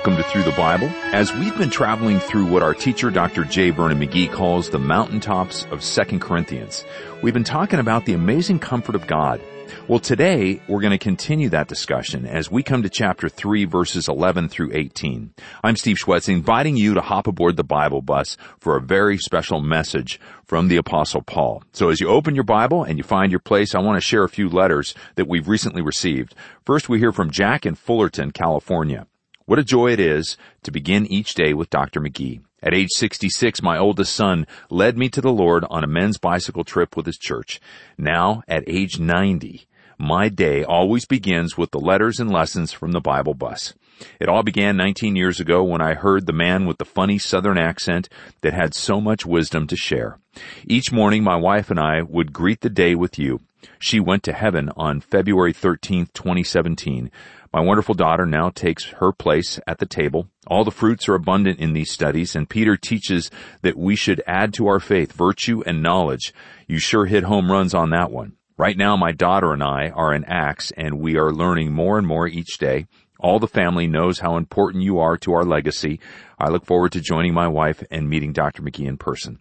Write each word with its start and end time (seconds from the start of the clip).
Welcome 0.00 0.16
to 0.16 0.30
Through 0.30 0.44
the 0.44 0.52
Bible. 0.52 0.88
As 1.12 1.30
we've 1.34 1.58
been 1.58 1.68
traveling 1.68 2.20
through 2.20 2.46
what 2.46 2.62
our 2.62 2.72
teacher, 2.72 3.10
Dr. 3.10 3.44
J. 3.44 3.68
Vernon 3.68 4.00
McGee 4.00 4.32
calls 4.32 4.70
the 4.70 4.78
mountaintops 4.78 5.66
of 5.70 5.82
2 5.82 6.18
Corinthians, 6.18 6.86
we've 7.20 7.34
been 7.34 7.44
talking 7.44 7.78
about 7.78 8.06
the 8.06 8.14
amazing 8.14 8.60
comfort 8.60 8.94
of 8.94 9.06
God. 9.06 9.42
Well, 9.88 9.98
today 9.98 10.62
we're 10.68 10.80
going 10.80 10.92
to 10.92 10.98
continue 10.98 11.50
that 11.50 11.68
discussion 11.68 12.24
as 12.24 12.50
we 12.50 12.62
come 12.62 12.82
to 12.82 12.88
chapter 12.88 13.28
3 13.28 13.66
verses 13.66 14.08
11 14.08 14.48
through 14.48 14.70
18. 14.72 15.34
I'm 15.62 15.76
Steve 15.76 15.98
Schwetz 15.98 16.30
inviting 16.30 16.78
you 16.78 16.94
to 16.94 17.02
hop 17.02 17.26
aboard 17.26 17.58
the 17.58 17.62
Bible 17.62 18.00
bus 18.00 18.38
for 18.58 18.78
a 18.78 18.82
very 18.82 19.18
special 19.18 19.60
message 19.60 20.18
from 20.46 20.68
the 20.68 20.78
apostle 20.78 21.20
Paul. 21.20 21.62
So 21.72 21.90
as 21.90 22.00
you 22.00 22.08
open 22.08 22.34
your 22.34 22.44
Bible 22.44 22.84
and 22.84 22.96
you 22.96 23.04
find 23.04 23.30
your 23.30 23.38
place, 23.38 23.74
I 23.74 23.80
want 23.80 23.98
to 23.98 24.00
share 24.00 24.24
a 24.24 24.30
few 24.30 24.48
letters 24.48 24.94
that 25.16 25.28
we've 25.28 25.46
recently 25.46 25.82
received. 25.82 26.34
First 26.64 26.88
we 26.88 27.00
hear 27.00 27.12
from 27.12 27.30
Jack 27.30 27.66
in 27.66 27.74
Fullerton, 27.74 28.30
California. 28.30 29.06
What 29.50 29.58
a 29.58 29.64
joy 29.64 29.90
it 29.90 29.98
is 29.98 30.36
to 30.62 30.70
begin 30.70 31.06
each 31.06 31.34
day 31.34 31.54
with 31.54 31.70
Dr. 31.70 32.00
McGee. 32.00 32.40
At 32.62 32.72
age 32.72 32.90
66, 32.90 33.60
my 33.64 33.76
oldest 33.76 34.14
son 34.14 34.46
led 34.70 34.96
me 34.96 35.08
to 35.08 35.20
the 35.20 35.32
Lord 35.32 35.64
on 35.68 35.82
a 35.82 35.88
men's 35.88 36.18
bicycle 36.18 36.62
trip 36.62 36.96
with 36.96 37.04
his 37.04 37.18
church. 37.18 37.60
Now, 37.98 38.44
at 38.46 38.62
age 38.68 39.00
90, 39.00 39.66
my 39.98 40.28
day 40.28 40.62
always 40.62 41.04
begins 41.04 41.58
with 41.58 41.72
the 41.72 41.80
letters 41.80 42.20
and 42.20 42.30
lessons 42.30 42.70
from 42.70 42.92
the 42.92 43.00
Bible 43.00 43.34
bus. 43.34 43.74
It 44.20 44.28
all 44.28 44.44
began 44.44 44.76
19 44.76 45.16
years 45.16 45.40
ago 45.40 45.64
when 45.64 45.82
I 45.82 45.94
heard 45.94 46.26
the 46.26 46.32
man 46.32 46.64
with 46.64 46.78
the 46.78 46.84
funny 46.84 47.18
southern 47.18 47.58
accent 47.58 48.08
that 48.42 48.54
had 48.54 48.72
so 48.72 49.00
much 49.00 49.26
wisdom 49.26 49.66
to 49.66 49.76
share. 49.76 50.20
Each 50.64 50.92
morning 50.92 51.24
my 51.24 51.34
wife 51.34 51.72
and 51.72 51.80
I 51.80 52.02
would 52.02 52.32
greet 52.32 52.60
the 52.60 52.70
day 52.70 52.94
with 52.94 53.18
you. 53.18 53.40
She 53.78 54.00
went 54.00 54.22
to 54.22 54.32
heaven 54.32 54.70
on 54.76 55.00
February 55.00 55.52
13th, 55.52 56.12
2017, 56.14 57.10
my 57.52 57.60
wonderful 57.60 57.96
daughter 57.96 58.26
now 58.26 58.50
takes 58.50 58.84
her 58.84 59.10
place 59.10 59.58
at 59.66 59.78
the 59.78 59.86
table. 59.86 60.28
All 60.46 60.62
the 60.62 60.70
fruits 60.70 61.08
are 61.08 61.16
abundant 61.16 61.58
in 61.58 61.72
these 61.72 61.90
studies, 61.90 62.36
and 62.36 62.48
Peter 62.48 62.76
teaches 62.76 63.28
that 63.62 63.76
we 63.76 63.96
should 63.96 64.22
add 64.24 64.54
to 64.54 64.68
our 64.68 64.78
faith 64.78 65.12
virtue 65.12 65.60
and 65.66 65.82
knowledge. 65.82 66.32
You 66.68 66.78
sure 66.78 67.06
hit 67.06 67.24
home 67.24 67.50
runs 67.50 67.74
on 67.74 67.90
that 67.90 68.12
one. 68.12 68.34
Right 68.56 68.76
now, 68.76 68.96
my 68.96 69.10
daughter 69.10 69.52
and 69.52 69.64
I 69.64 69.88
are 69.88 70.14
in 70.14 70.24
Acts, 70.26 70.70
and 70.76 71.00
we 71.00 71.16
are 71.16 71.32
learning 71.32 71.72
more 71.72 71.98
and 71.98 72.06
more 72.06 72.28
each 72.28 72.58
day. 72.58 72.86
All 73.18 73.40
the 73.40 73.48
family 73.48 73.88
knows 73.88 74.20
how 74.20 74.36
important 74.36 74.84
you 74.84 75.00
are 75.00 75.16
to 75.18 75.32
our 75.32 75.44
legacy. 75.44 75.98
I 76.38 76.50
look 76.50 76.64
forward 76.64 76.92
to 76.92 77.00
joining 77.00 77.34
my 77.34 77.48
wife 77.48 77.82
and 77.90 78.08
meeting 78.08 78.32
Dr. 78.32 78.62
McGee 78.62 78.86
in 78.86 78.96
person. 78.96 79.38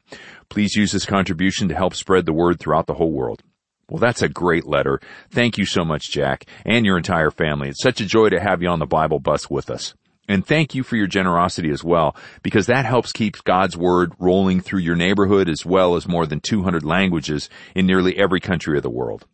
Please 0.50 0.76
use 0.76 0.92
this 0.92 1.06
contribution 1.06 1.70
to 1.70 1.76
help 1.76 1.94
spread 1.94 2.26
the 2.26 2.34
word 2.34 2.60
throughout 2.60 2.88
the 2.88 2.96
whole 2.96 3.12
world. 3.12 3.44
Well, 3.90 4.00
that's 4.00 4.22
a 4.22 4.30
great 4.30 4.66
letter. 4.66 5.00
Thank 5.32 5.58
you 5.58 5.66
so 5.66 5.84
much, 5.84 6.12
Jack, 6.12 6.46
and 6.66 6.86
your 6.86 6.98
entire 6.98 7.32
family. 7.32 7.70
It's 7.70 7.82
such 7.82 8.02
a 8.02 8.06
joy 8.06 8.30
to 8.30 8.40
have 8.40 8.62
you 8.62 8.70
on 8.70 8.80
the 8.80 8.86
Bible 8.86 9.20
bus 9.20 9.50
with 9.50 9.70
us. 9.70 9.96
And 10.28 10.46
thank 10.46 10.76
you 10.76 10.84
for 10.84 10.96
your 10.96 11.08
generosity 11.08 11.72
as 11.72 11.84
well, 11.84 12.16
because 12.44 12.68
that 12.68 12.86
helps 12.86 13.12
keep 13.12 13.44
God's 13.46 13.76
Word 13.76 14.14
rolling 14.20 14.62
through 14.62 14.82
your 14.82 14.96
neighborhood 14.96 15.50
as 15.50 15.66
well 15.66 15.96
as 15.96 16.08
more 16.08 16.28
than 16.28 16.40
200 16.40 16.84
languages 16.86 17.50
in 17.74 17.88
nearly 17.88 18.16
every 18.16 18.40
country 18.40 18.78
of 18.78 18.84
the 18.84 18.92
world. 18.92 19.26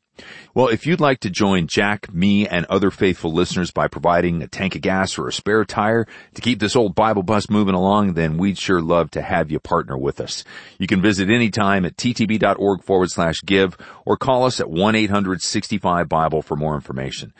Well, 0.53 0.69
if 0.69 0.85
you'd 0.85 1.01
like 1.01 1.19
to 1.21 1.29
join 1.29 1.67
Jack, 1.67 2.13
me, 2.13 2.47
and 2.47 2.65
other 2.65 2.91
faithful 2.91 3.33
listeners 3.33 3.71
by 3.71 3.87
providing 3.87 4.41
a 4.41 4.47
tank 4.47 4.75
of 4.75 4.81
gas 4.81 5.17
or 5.17 5.27
a 5.27 5.33
spare 5.33 5.65
tire 5.65 6.07
to 6.33 6.41
keep 6.41 6.59
this 6.59 6.75
old 6.75 6.95
Bible 6.95 7.23
bus 7.23 7.49
moving 7.49 7.75
along, 7.75 8.13
then 8.13 8.37
we'd 8.37 8.57
sure 8.57 8.81
love 8.81 9.11
to 9.11 9.21
have 9.21 9.51
you 9.51 9.59
partner 9.59 9.97
with 9.97 10.21
us. 10.21 10.43
You 10.77 10.87
can 10.87 11.01
visit 11.01 11.29
anytime 11.29 11.85
at 11.85 11.97
ttb.org 11.97 12.83
forward 12.83 13.11
slash 13.11 13.41
give 13.45 13.77
or 14.05 14.17
call 14.17 14.45
us 14.45 14.59
at 14.59 14.67
1-800-65-BIBLE 14.67 16.41
for 16.41 16.55
more 16.55 16.75
information. 16.75 17.33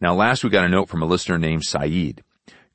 Now 0.00 0.14
last 0.14 0.44
we 0.44 0.50
got 0.50 0.64
a 0.64 0.68
note 0.68 0.88
from 0.88 1.02
a 1.02 1.06
listener 1.06 1.38
named 1.38 1.64
Saeed. 1.64 2.22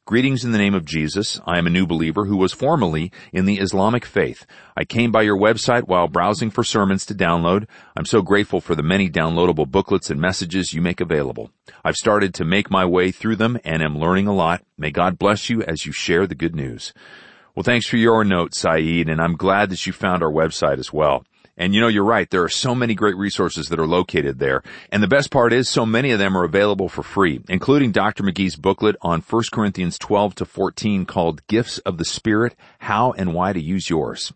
Greetings 0.08 0.46
in 0.46 0.54
the 0.54 0.58
name 0.58 0.74
of 0.74 0.86
Jesus. 0.86 1.42
I 1.46 1.58
am 1.58 1.68
a 1.68 1.70
new 1.70 1.86
believer 1.86 2.24
who 2.24 2.38
was 2.38 2.54
formerly 2.54 3.12
in 3.34 3.44
the 3.44 3.60
Islamic 3.60 4.06
faith. 4.06 4.46
I 4.78 4.86
came 4.86 5.12
by 5.12 5.24
your 5.24 5.38
website 5.38 5.90
while 5.90 6.08
browsing 6.08 6.50
for 6.50 6.64
sermons 6.64 7.06
to 7.08 7.14
download. 7.14 7.68
I'm 7.94 8.06
so 8.06 8.22
grateful 8.22 8.62
for 8.62 8.74
the 8.74 8.82
many 8.82 9.10
downloadable 9.10 9.70
booklets 9.70 10.10
and 10.10 10.18
messages 10.18 10.74
you 10.74 10.82
make 10.82 11.02
available. 11.02 11.52
I've 11.84 11.98
started 11.98 12.34
to 12.36 12.46
make 12.46 12.72
my 12.72 12.86
way 12.86 13.12
through 13.12 13.36
them 13.36 13.60
and 13.66 13.84
am 13.84 13.98
learning 13.98 14.28
a 14.28 14.34
lot. 14.34 14.64
May 14.78 14.92
God 14.92 15.20
bless 15.20 15.50
you 15.50 15.62
as 15.64 15.86
you 15.86 15.92
share 15.92 16.26
the 16.26 16.36
good 16.36 16.56
news. 16.56 16.94
Well, 17.54 17.64
thanks 17.64 17.86
for 17.86 17.98
your 17.98 18.24
note, 18.24 18.56
Saeed, 18.56 19.10
and 19.10 19.20
I'm 19.20 19.36
glad 19.36 19.72
that 19.72 19.86
you 19.86 19.92
found 19.92 20.24
our 20.24 20.32
website 20.32 20.80
as 20.80 20.94
well. 20.94 21.26
And 21.58 21.74
you 21.74 21.82
know, 21.82 21.88
you're 21.88 22.04
right. 22.04 22.30
There 22.30 22.44
are 22.44 22.50
so 22.50 22.76
many 22.76 22.94
great 22.94 23.18
resources 23.18 23.70
that 23.70 23.80
are 23.80 23.88
located 23.88 24.38
there. 24.38 24.62
And 24.92 25.02
the 25.02 25.08
best 25.08 25.32
part 25.32 25.54
is 25.54 25.68
so 25.68 25.86
many 25.86 26.12
of 26.12 26.20
them 26.20 26.38
are 26.38 26.44
available 26.44 26.88
for 26.88 27.02
free, 27.02 27.42
including 27.50 27.92
Dr. 27.92 28.24
McGee's 28.24 28.56
booklet 28.56 28.96
on 29.02 29.22
1 29.22 29.44
Corinthians 29.52 29.98
12 29.98 30.36
to 30.36 30.46
14 30.46 31.06
called 31.06 31.46
Gifts 31.48 31.80
of 31.80 31.98
the 31.98 32.06
Spirit, 32.06 32.56
How 32.80 33.12
and 33.12 33.34
Why 33.34 33.54
to 33.54 33.62
Use 33.62 33.90
Yours. 33.90 34.34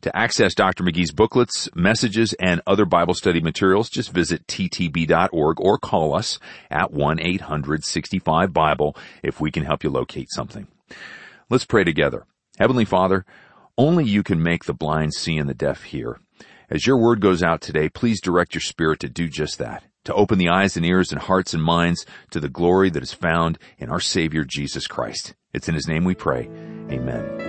To 0.00 0.16
access 0.16 0.54
Dr. 0.54 0.82
McGee's 0.82 1.12
booklets, 1.12 1.68
messages, 1.74 2.34
and 2.40 2.60
other 2.66 2.84
Bible 2.84 3.14
study 3.14 3.40
materials, 3.40 3.88
just 3.88 4.10
visit 4.10 4.46
ttb.org 4.46 5.60
or 5.60 5.78
call 5.78 6.14
us 6.14 6.38
at 6.70 6.92
1-800-65-BIBLE 6.92 8.96
if 9.22 9.40
we 9.40 9.50
can 9.50 9.64
help 9.64 9.84
you 9.84 9.90
locate 9.90 10.28
something. 10.30 10.66
Let's 11.48 11.64
pray 11.64 11.84
together. 11.84 12.24
Heavenly 12.58 12.84
Father, 12.84 13.24
only 13.78 14.04
you 14.04 14.22
can 14.22 14.42
make 14.42 14.64
the 14.64 14.74
blind 14.74 15.14
see 15.14 15.38
and 15.38 15.48
the 15.48 15.54
deaf 15.54 15.84
hear. 15.84 16.18
As 16.72 16.86
your 16.86 16.96
word 16.96 17.20
goes 17.20 17.42
out 17.42 17.60
today, 17.60 17.90
please 17.90 18.18
direct 18.22 18.54
your 18.54 18.62
spirit 18.62 19.00
to 19.00 19.08
do 19.10 19.28
just 19.28 19.58
that, 19.58 19.84
to 20.04 20.14
open 20.14 20.38
the 20.38 20.48
eyes 20.48 20.74
and 20.74 20.86
ears 20.86 21.12
and 21.12 21.20
hearts 21.20 21.52
and 21.52 21.62
minds 21.62 22.06
to 22.30 22.40
the 22.40 22.48
glory 22.48 22.88
that 22.88 23.02
is 23.02 23.12
found 23.12 23.58
in 23.76 23.90
our 23.90 24.00
Savior 24.00 24.42
Jesus 24.42 24.86
Christ. 24.86 25.34
It's 25.52 25.68
in 25.68 25.74
His 25.74 25.86
name 25.86 26.04
we 26.04 26.14
pray. 26.14 26.48
Amen. 26.90 27.40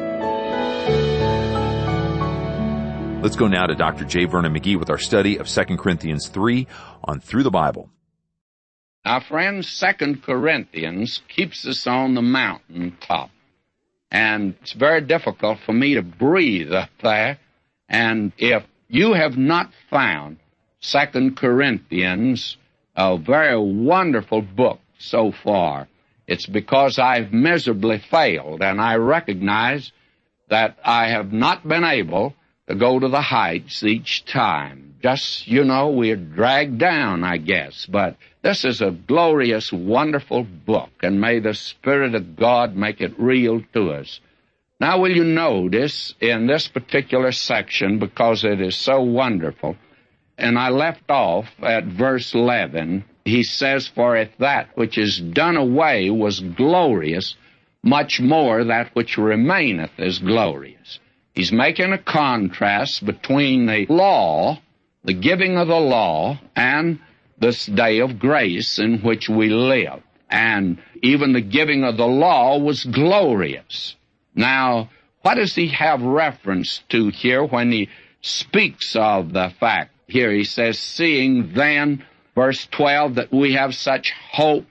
Let's 3.21 3.37
go 3.37 3.47
now 3.47 3.65
to 3.65 3.75
Dr. 3.75 4.03
J. 4.03 4.25
Vernon 4.25 4.53
McGee 4.53 4.77
with 4.77 4.89
our 4.89 4.97
study 4.97 5.37
of 5.37 5.47
2 5.47 5.77
Corinthians 5.77 6.27
3 6.27 6.67
on 7.05 7.21
Through 7.21 7.43
the 7.43 7.49
Bible. 7.49 7.89
Our 9.05 9.21
friends, 9.21 9.69
Second 9.69 10.21
Corinthians 10.23 11.21
keeps 11.29 11.65
us 11.65 11.87
on 11.87 12.15
the 12.15 12.21
mountain 12.21 12.97
top. 12.99 13.29
And 14.11 14.55
it's 14.61 14.73
very 14.73 14.99
difficult 14.99 15.59
for 15.65 15.71
me 15.71 15.93
to 15.93 16.01
breathe 16.01 16.73
up 16.73 16.89
there. 17.01 17.39
And 17.87 18.33
if 18.37 18.63
you 18.93 19.13
have 19.13 19.35
not 19.35 19.71
found 19.89 20.37
Second 20.79 21.35
Corinthians 21.35 22.57
a 22.95 23.17
very 23.17 23.57
wonderful 23.57 24.43
book 24.43 24.79
so 24.99 25.31
far. 25.31 25.87
It's 26.27 26.45
because 26.45 26.99
I've 26.99 27.33
miserably 27.33 27.97
failed, 27.97 28.61
and 28.61 28.79
I 28.79 28.97
recognize 28.97 29.91
that 30.49 30.77
I 30.85 31.07
have 31.07 31.33
not 31.33 31.67
been 31.67 31.83
able 31.83 32.35
to 32.69 32.75
go 32.75 32.99
to 32.99 33.07
the 33.07 33.21
heights 33.21 33.81
each 33.83 34.25
time. 34.25 34.93
Just, 35.01 35.47
you 35.47 35.63
know, 35.63 35.89
we're 35.89 36.15
dragged 36.15 36.77
down, 36.77 37.23
I 37.23 37.37
guess. 37.37 37.87
But 37.87 38.17
this 38.43 38.63
is 38.63 38.79
a 38.79 38.91
glorious, 38.91 39.73
wonderful 39.73 40.43
book, 40.43 40.91
and 41.01 41.19
may 41.19 41.39
the 41.39 41.55
Spirit 41.55 42.13
of 42.13 42.35
God 42.35 42.75
make 42.75 43.01
it 43.01 43.19
real 43.19 43.63
to 43.73 43.89
us. 43.93 44.19
Now, 44.79 44.99
will 44.99 45.15
you 45.15 45.23
notice 45.23 46.13
in 46.19 46.47
this 46.47 46.67
particular 46.67 47.31
section, 47.31 47.99
because 47.99 48.43
it 48.43 48.59
is 48.59 48.75
so 48.75 49.01
wonderful, 49.01 49.77
and 50.37 50.57
I 50.57 50.69
left 50.69 51.09
off 51.09 51.47
at 51.61 51.85
verse 51.85 52.33
11, 52.33 53.05
he 53.23 53.43
says, 53.43 53.87
For 53.87 54.17
if 54.17 54.35
that 54.39 54.75
which 54.75 54.97
is 54.97 55.19
done 55.19 55.55
away 55.55 56.09
was 56.09 56.39
glorious, 56.39 57.35
much 57.83 58.19
more 58.19 58.63
that 58.63 58.89
which 58.95 59.17
remaineth 59.17 59.97
is 59.97 60.19
glorious. 60.19 60.99
He's 61.33 61.51
making 61.51 61.93
a 61.93 61.97
contrast 61.97 63.05
between 63.05 63.65
the 63.65 63.85
law, 63.89 64.59
the 65.03 65.13
giving 65.13 65.57
of 65.57 65.67
the 65.67 65.79
law, 65.79 66.39
and 66.55 66.99
this 67.37 67.65
day 67.65 67.99
of 67.99 68.19
grace 68.19 68.79
in 68.79 68.99
which 68.99 69.29
we 69.29 69.49
live. 69.49 70.01
And 70.29 70.79
even 71.01 71.33
the 71.33 71.41
giving 71.41 71.83
of 71.83 71.97
the 71.97 72.07
law 72.07 72.57
was 72.57 72.85
glorious. 72.85 73.95
Now, 74.35 74.89
what 75.21 75.35
does 75.35 75.55
he 75.55 75.69
have 75.69 76.01
reference 76.01 76.83
to 76.89 77.09
here 77.09 77.43
when 77.43 77.71
he 77.71 77.89
speaks 78.21 78.95
of 78.95 79.33
the 79.33 79.53
fact? 79.59 79.91
Here 80.07 80.31
he 80.31 80.43
says, 80.43 80.79
seeing 80.79 81.53
then, 81.53 82.05
verse 82.35 82.67
12, 82.71 83.15
that 83.15 83.31
we 83.31 83.53
have 83.53 83.73
such 83.75 84.11
hope, 84.11 84.65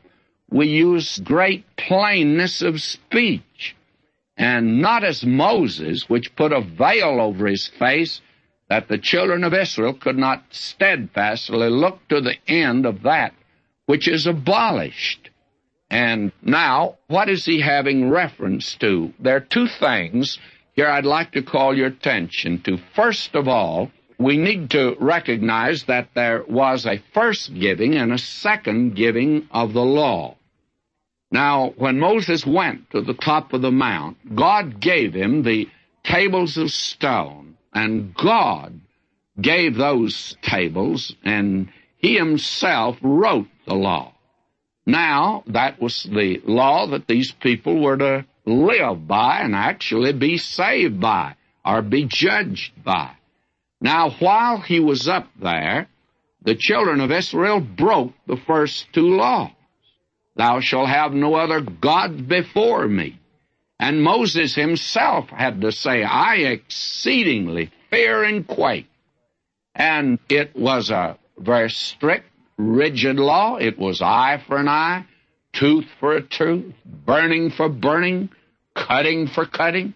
we 0.50 0.68
use 0.68 1.18
great 1.20 1.64
plainness 1.76 2.60
of 2.62 2.82
speech, 2.82 3.74
and 4.36 4.80
not 4.82 5.04
as 5.04 5.24
Moses, 5.24 6.08
which 6.08 6.36
put 6.36 6.52
a 6.52 6.60
veil 6.60 7.20
over 7.20 7.46
his 7.46 7.66
face, 7.66 8.20
that 8.68 8.88
the 8.88 8.98
children 8.98 9.44
of 9.44 9.54
Israel 9.54 9.94
could 9.94 10.18
not 10.18 10.44
steadfastly 10.50 11.70
look 11.70 12.06
to 12.08 12.20
the 12.20 12.36
end 12.46 12.86
of 12.86 13.02
that 13.02 13.34
which 13.86 14.08
is 14.08 14.26
abolished. 14.26 15.30
And 15.92 16.32
now, 16.40 16.96
what 17.08 17.28
is 17.28 17.44
he 17.44 17.60
having 17.60 18.08
reference 18.08 18.74
to? 18.76 19.12
There 19.20 19.36
are 19.36 19.40
two 19.40 19.68
things 19.68 20.38
here 20.74 20.88
I'd 20.88 21.04
like 21.04 21.32
to 21.32 21.42
call 21.42 21.76
your 21.76 21.88
attention 21.88 22.62
to. 22.62 22.78
First 22.96 23.34
of 23.34 23.46
all, 23.46 23.90
we 24.18 24.38
need 24.38 24.70
to 24.70 24.96
recognize 24.98 25.84
that 25.84 26.08
there 26.14 26.44
was 26.48 26.86
a 26.86 27.02
first 27.12 27.52
giving 27.54 27.94
and 27.94 28.10
a 28.10 28.16
second 28.16 28.96
giving 28.96 29.48
of 29.50 29.74
the 29.74 29.84
law. 29.84 30.36
Now, 31.30 31.74
when 31.76 31.98
Moses 31.98 32.46
went 32.46 32.90
to 32.92 33.02
the 33.02 33.12
top 33.12 33.52
of 33.52 33.60
the 33.60 33.70
mount, 33.70 34.34
God 34.34 34.80
gave 34.80 35.12
him 35.12 35.42
the 35.42 35.68
tables 36.04 36.56
of 36.56 36.70
stone, 36.70 37.58
and 37.74 38.14
God 38.14 38.80
gave 39.38 39.76
those 39.76 40.38
tables, 40.40 41.14
and 41.22 41.68
he 41.98 42.16
himself 42.16 42.96
wrote 43.02 43.48
the 43.66 43.74
law. 43.74 44.11
Now, 44.84 45.44
that 45.46 45.80
was 45.80 46.02
the 46.02 46.40
law 46.44 46.86
that 46.88 47.06
these 47.06 47.32
people 47.32 47.80
were 47.80 47.96
to 47.96 48.24
live 48.44 49.06
by 49.06 49.40
and 49.40 49.54
actually 49.54 50.12
be 50.12 50.38
saved 50.38 51.00
by 51.00 51.36
or 51.64 51.82
be 51.82 52.04
judged 52.04 52.72
by. 52.82 53.12
Now, 53.80 54.10
while 54.10 54.58
he 54.58 54.80
was 54.80 55.08
up 55.08 55.28
there, 55.40 55.88
the 56.42 56.56
children 56.56 57.00
of 57.00 57.12
Israel 57.12 57.60
broke 57.60 58.12
the 58.26 58.36
first 58.36 58.92
two 58.92 59.16
laws. 59.16 59.50
Thou 60.34 60.60
shalt 60.60 60.88
have 60.88 61.12
no 61.12 61.34
other 61.34 61.60
God 61.60 62.28
before 62.28 62.88
me. 62.88 63.20
And 63.78 64.02
Moses 64.02 64.54
himself 64.54 65.28
had 65.28 65.60
to 65.60 65.72
say, 65.72 66.02
I 66.02 66.36
exceedingly 66.36 67.70
fear 67.90 68.22
and 68.22 68.46
quake. 68.46 68.88
And 69.74 70.18
it 70.28 70.54
was 70.54 70.90
a 70.90 71.18
very 71.36 71.70
strict, 71.70 72.26
rigid 72.62 73.16
law. 73.16 73.56
It 73.56 73.78
was 73.78 74.00
eye 74.00 74.42
for 74.46 74.56
an 74.56 74.68
eye, 74.68 75.06
tooth 75.52 75.86
for 76.00 76.14
a 76.14 76.22
tooth, 76.22 76.74
burning 76.84 77.50
for 77.50 77.68
burning, 77.68 78.30
cutting 78.74 79.26
for 79.26 79.46
cutting. 79.46 79.94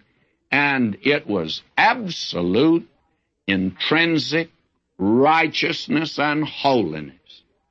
And 0.51 0.97
it 1.03 1.27
was 1.27 1.63
absolute, 1.77 2.89
intrinsic 3.47 4.51
righteousness 4.99 6.19
and 6.19 6.45
holiness 6.45 7.17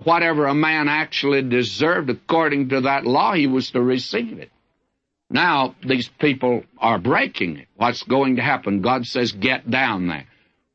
whatever 0.04 0.46
a 0.46 0.54
man 0.54 0.88
actually 0.88 1.42
deserved 1.42 2.10
according 2.10 2.70
to 2.70 2.82
that 2.82 3.06
law, 3.06 3.34
he 3.34 3.48
was 3.48 3.72
to 3.72 3.82
receive 3.82 4.40
it. 4.40 4.52
Now, 5.30 5.76
these 5.84 6.08
people 6.08 6.64
are 6.78 7.00
breaking 7.00 7.58
it. 7.58 7.68
What's 7.76 8.04
going 8.04 8.36
to 8.36 8.42
happen? 8.42 8.82
God 8.82 9.06
says, 9.06 9.32
get 9.32 9.70
down 9.70 10.08
there. 10.08 10.28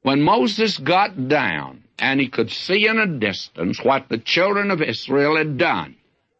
When 0.02 0.22
Moses 0.22 0.78
got 0.78 1.28
down 1.28 1.84
and 2.00 2.20
he 2.20 2.28
could 2.28 2.50
see 2.50 2.86
in 2.86 2.98
a 2.98 3.06
distance 3.06 3.78
what 3.82 4.08
the 4.08 4.18
children 4.18 4.70
of 4.70 4.82
Israel 4.82 5.36
had 5.36 5.58
done, 5.58 5.96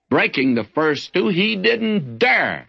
breaking 0.09 0.55
the 0.55 0.65
first 0.65 1.13
two, 1.13 1.29
he 1.29 1.57
didn't 1.57 2.19
dare 2.19 2.67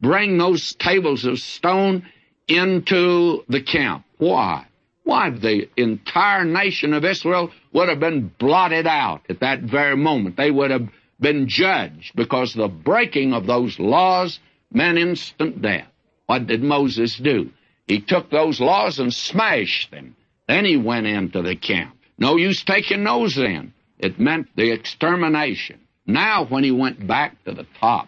bring 0.00 0.36
those 0.36 0.74
tables 0.74 1.24
of 1.24 1.38
stone 1.38 2.04
into 2.48 3.44
the 3.48 3.62
camp. 3.62 4.04
Why? 4.18 4.66
Why, 5.04 5.30
the 5.30 5.68
entire 5.76 6.44
nation 6.44 6.92
of 6.92 7.04
Israel 7.04 7.50
would 7.72 7.88
have 7.88 8.00
been 8.00 8.32
blotted 8.38 8.86
out 8.86 9.22
at 9.28 9.40
that 9.40 9.60
very 9.60 9.96
moment. 9.96 10.36
They 10.36 10.50
would 10.50 10.70
have 10.70 10.88
been 11.20 11.48
judged 11.48 12.14
because 12.14 12.52
the 12.52 12.68
breaking 12.68 13.32
of 13.32 13.46
those 13.46 13.78
laws 13.78 14.38
meant 14.72 14.98
instant 14.98 15.62
death. 15.62 15.88
What 16.26 16.46
did 16.46 16.62
Moses 16.62 17.16
do? 17.16 17.50
He 17.86 18.00
took 18.00 18.30
those 18.30 18.60
laws 18.60 18.98
and 18.98 19.12
smashed 19.12 19.90
them. 19.90 20.16
Then 20.48 20.64
he 20.64 20.76
went 20.76 21.06
into 21.06 21.42
the 21.42 21.56
camp. 21.56 21.96
No 22.22 22.36
use 22.36 22.62
taking 22.62 23.02
those 23.02 23.36
in. 23.36 23.72
It 23.98 24.20
meant 24.20 24.46
the 24.54 24.70
extermination. 24.70 25.80
Now, 26.06 26.44
when 26.44 26.62
he 26.62 26.70
went 26.70 27.04
back 27.04 27.42
to 27.42 27.52
the 27.52 27.66
top, 27.80 28.06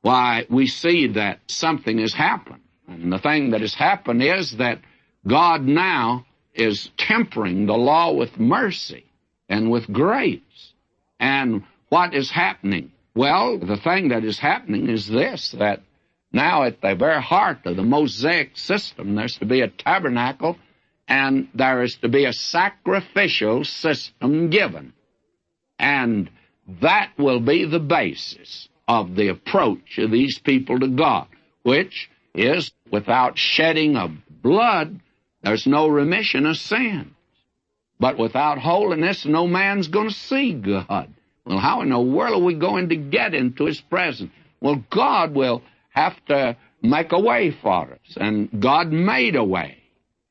why, 0.00 0.46
we 0.48 0.66
see 0.66 1.08
that 1.08 1.40
something 1.46 1.98
has 1.98 2.14
happened. 2.14 2.62
And 2.88 3.12
the 3.12 3.18
thing 3.18 3.50
that 3.50 3.60
has 3.60 3.74
happened 3.74 4.22
is 4.22 4.56
that 4.56 4.80
God 5.26 5.66
now 5.66 6.24
is 6.54 6.90
tempering 6.96 7.66
the 7.66 7.76
law 7.76 8.14
with 8.14 8.40
mercy 8.40 9.04
and 9.46 9.70
with 9.70 9.92
grace. 9.92 10.72
And 11.18 11.64
what 11.90 12.14
is 12.14 12.30
happening? 12.30 12.92
Well, 13.14 13.58
the 13.58 13.76
thing 13.76 14.08
that 14.08 14.24
is 14.24 14.38
happening 14.38 14.88
is 14.88 15.06
this 15.06 15.50
that 15.50 15.82
now 16.32 16.62
at 16.62 16.80
the 16.80 16.94
very 16.94 17.20
heart 17.20 17.66
of 17.66 17.76
the 17.76 17.82
Mosaic 17.82 18.56
system, 18.56 19.16
there's 19.16 19.36
to 19.36 19.44
be 19.44 19.60
a 19.60 19.68
tabernacle 19.68 20.56
and 21.10 21.48
there 21.54 21.82
is 21.82 21.96
to 21.96 22.08
be 22.08 22.24
a 22.24 22.32
sacrificial 22.32 23.64
system 23.64 24.48
given. 24.48 24.92
And 25.78 26.30
that 26.80 27.10
will 27.18 27.40
be 27.40 27.64
the 27.64 27.80
basis 27.80 28.68
of 28.86 29.16
the 29.16 29.28
approach 29.28 29.98
of 29.98 30.12
these 30.12 30.38
people 30.38 30.78
to 30.78 30.88
God, 30.88 31.26
which 31.64 32.08
is 32.32 32.70
without 32.92 33.36
shedding 33.36 33.96
of 33.96 34.12
blood, 34.28 35.00
there's 35.42 35.66
no 35.66 35.88
remission 35.88 36.46
of 36.46 36.56
sins. 36.56 37.12
But 37.98 38.16
without 38.16 38.58
holiness, 38.58 39.26
no 39.26 39.46
man's 39.46 39.88
going 39.88 40.08
to 40.08 40.14
see 40.14 40.54
God. 40.54 41.12
Well, 41.44 41.58
how 41.58 41.82
in 41.82 41.90
the 41.90 42.00
world 42.00 42.40
are 42.40 42.44
we 42.44 42.54
going 42.54 42.90
to 42.90 42.96
get 42.96 43.34
into 43.34 43.66
His 43.66 43.80
presence? 43.80 44.30
Well, 44.60 44.84
God 44.90 45.34
will 45.34 45.62
have 45.90 46.24
to 46.26 46.56
make 46.82 47.10
a 47.12 47.20
way 47.20 47.50
for 47.50 47.92
us, 47.92 48.16
and 48.16 48.48
God 48.60 48.92
made 48.92 49.34
a 49.34 49.44
way. 49.44 49.79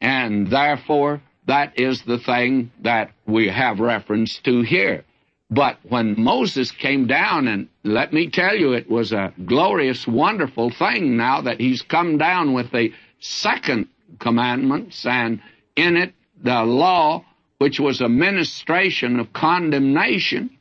And 0.02 0.48
therefore, 0.50 1.22
that 1.48 1.80
is 1.80 2.04
the 2.04 2.20
thing 2.20 2.72
that 2.82 3.12
we 3.26 3.50
have 3.50 3.80
reference 3.80 4.40
to 4.40 4.62
here. 4.62 5.04
But 5.52 5.80
when 5.84 6.22
Moses 6.22 6.72
came 6.72 7.08
down, 7.08 7.48
and 7.48 7.70
let 7.84 8.14
me 8.14 8.30
tell 8.30 8.56
you, 8.56 8.74
it 8.74 8.90
was 8.90 9.12
a 9.12 9.34
glorious, 9.46 10.08
wonderful 10.08 10.70
thing 10.70 11.18
now 11.18 11.42
that 11.42 11.60
he's 11.60 11.82
come 11.82 12.18
down 12.20 12.54
with 12.54 12.72
the 12.72 12.94
second 13.20 13.88
commandments, 14.20 15.06
and 15.06 15.42
in 15.76 15.98
it 15.98 16.14
the 16.42 16.64
law, 16.64 17.26
which 17.58 17.80
was 17.80 18.00
a 18.00 18.08
ministration 18.08 19.20
of 19.20 19.34
condemnation, 19.34 20.52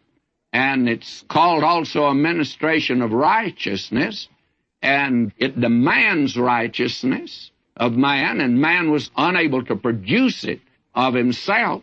and 0.52 0.88
it's 0.88 1.22
called 1.28 1.62
also 1.62 2.06
a 2.06 2.14
ministration 2.14 3.02
of 3.02 3.12
righteousness, 3.12 4.28
and 4.80 5.32
it 5.36 5.60
demands 5.60 6.36
righteousness 6.36 7.50
of 7.78 7.92
man, 7.92 8.40
and 8.40 8.60
man 8.60 8.90
was 8.90 9.10
unable 9.16 9.64
to 9.64 9.76
produce 9.76 10.44
it 10.44 10.60
of 10.94 11.14
himself. 11.14 11.82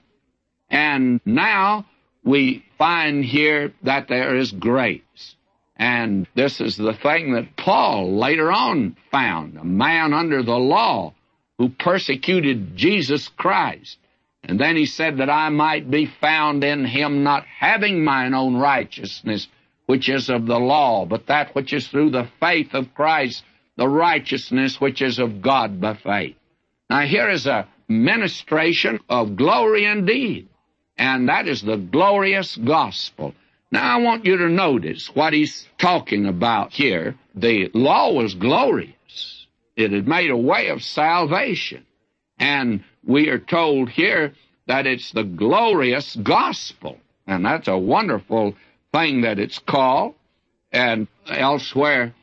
And 0.70 1.22
now 1.26 1.86
we 2.24 2.66
find 2.78 3.24
here 3.24 3.74
that 3.84 4.08
there 4.08 4.36
is 4.36 4.52
grace. 4.52 5.36
And 5.78 6.28
this 6.36 6.62
is 6.62 6.78
the 6.78 6.94
thing 6.94 7.34
that 7.34 7.58
Paul 7.58 8.18
later 8.18 8.52
on 8.52 8.96
found. 9.12 9.58
A 9.58 9.64
man 9.64 10.14
under 10.14 10.42
the 10.42 10.58
law 10.58 11.14
who 11.58 11.70
persecuted 11.70 12.76
Jesus 12.76 13.28
Christ. 13.30 13.98
And 14.44 14.60
then 14.60 14.76
he 14.76 14.86
said 14.86 15.18
that 15.18 15.30
I 15.30 15.50
might 15.50 15.90
be 15.90 16.06
found 16.06 16.64
in 16.64 16.86
him 16.86 17.24
not 17.24 17.46
having 17.46 18.04
mine 18.04 18.34
own 18.34 18.56
righteousness, 18.56 19.48
which 19.86 20.08
is 20.08 20.30
of 20.30 20.46
the 20.46 20.60
law, 20.60 21.06
but 21.06 21.28
that 21.28 21.56
which 21.56 21.74
is 21.74 21.88
through 21.88 22.12
the 22.12 22.28
faith 22.40 22.74
of 22.74 22.94
Christ, 22.94 23.44
the 23.78 23.88
righteousness 23.88 24.80
which 24.80 25.02
is 25.02 25.20
of 25.20 25.42
God 25.42 25.82
by 25.82 25.96
faith. 25.96 26.36
Now 26.90 27.02
here 27.02 27.30
is 27.30 27.46
a 27.46 27.68
ministration 27.88 29.00
of 29.10 29.36
glory 29.36 29.86
indeed, 29.86 30.48
and 30.98 31.30
that 31.30 31.48
is 31.48 31.62
the 31.62 31.78
glorious 31.78 32.56
gospel. 32.56 33.34
Now 33.72 33.98
I 33.98 34.02
want 34.02 34.26
you 34.26 34.38
to 34.38 34.50
notice 34.50 35.10
what 35.14 35.34
he's 35.34 35.68
talking 35.78 36.26
about 36.28 36.72
here. 36.72 37.16
The 37.34 37.70
law 37.74 38.14
was 38.14 38.34
glorious. 38.34 39.48
It 39.76 39.92
had 39.92 40.08
made 40.08 40.30
a 40.30 40.38
way 40.38 40.70
of 40.70 40.82
salvation. 40.82 41.86
And 42.40 42.84
we 43.06 43.30
are 43.30 43.40
told 43.40 43.90
here 43.90 44.34
that 44.68 44.88
it's 44.88 45.12
the 45.12 45.24
glorious 45.24 46.16
gospel. 46.16 46.98
And 47.28 47.46
that's 47.46 47.68
a 47.68 47.78
wonderful 47.78 48.56
thing 48.94 49.22
that 49.22 49.40
it's 49.40 49.60
called. 49.60 50.16
And 50.72 51.08
elsewhere 51.28 52.14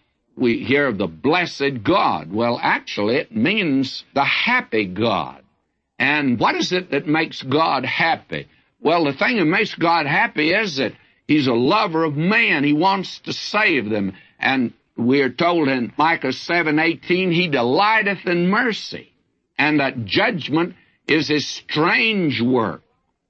we 0.42 0.64
hear 0.64 0.86
of 0.86 0.98
the 0.98 1.06
blessed 1.06 1.82
God. 1.82 2.32
Well, 2.32 2.58
actually, 2.62 3.16
it 3.16 3.34
means 3.34 4.04
the 4.14 4.24
happy 4.24 4.84
God. 4.84 5.42
And 5.98 6.38
what 6.38 6.56
is 6.56 6.72
it 6.72 6.90
that 6.90 7.06
makes 7.06 7.42
God 7.42 7.84
happy? 7.84 8.48
Well, 8.80 9.04
the 9.04 9.12
thing 9.14 9.38
that 9.38 9.44
makes 9.46 9.74
God 9.74 10.06
happy 10.06 10.52
is 10.52 10.76
that 10.76 10.92
He's 11.26 11.46
a 11.46 11.54
lover 11.54 12.04
of 12.04 12.16
man. 12.16 12.64
He 12.64 12.72
wants 12.72 13.20
to 13.20 13.32
save 13.32 13.88
them. 13.88 14.12
And 14.38 14.74
we 14.96 15.22
are 15.22 15.30
told 15.30 15.68
in 15.68 15.92
Micah 15.96 16.32
7:18 16.32 17.32
he 17.32 17.48
delighteth 17.48 18.26
in 18.26 18.50
mercy 18.50 19.12
and 19.58 19.80
that 19.80 20.04
judgment 20.04 20.74
is 21.06 21.28
his 21.28 21.46
strange 21.46 22.40
work 22.40 22.82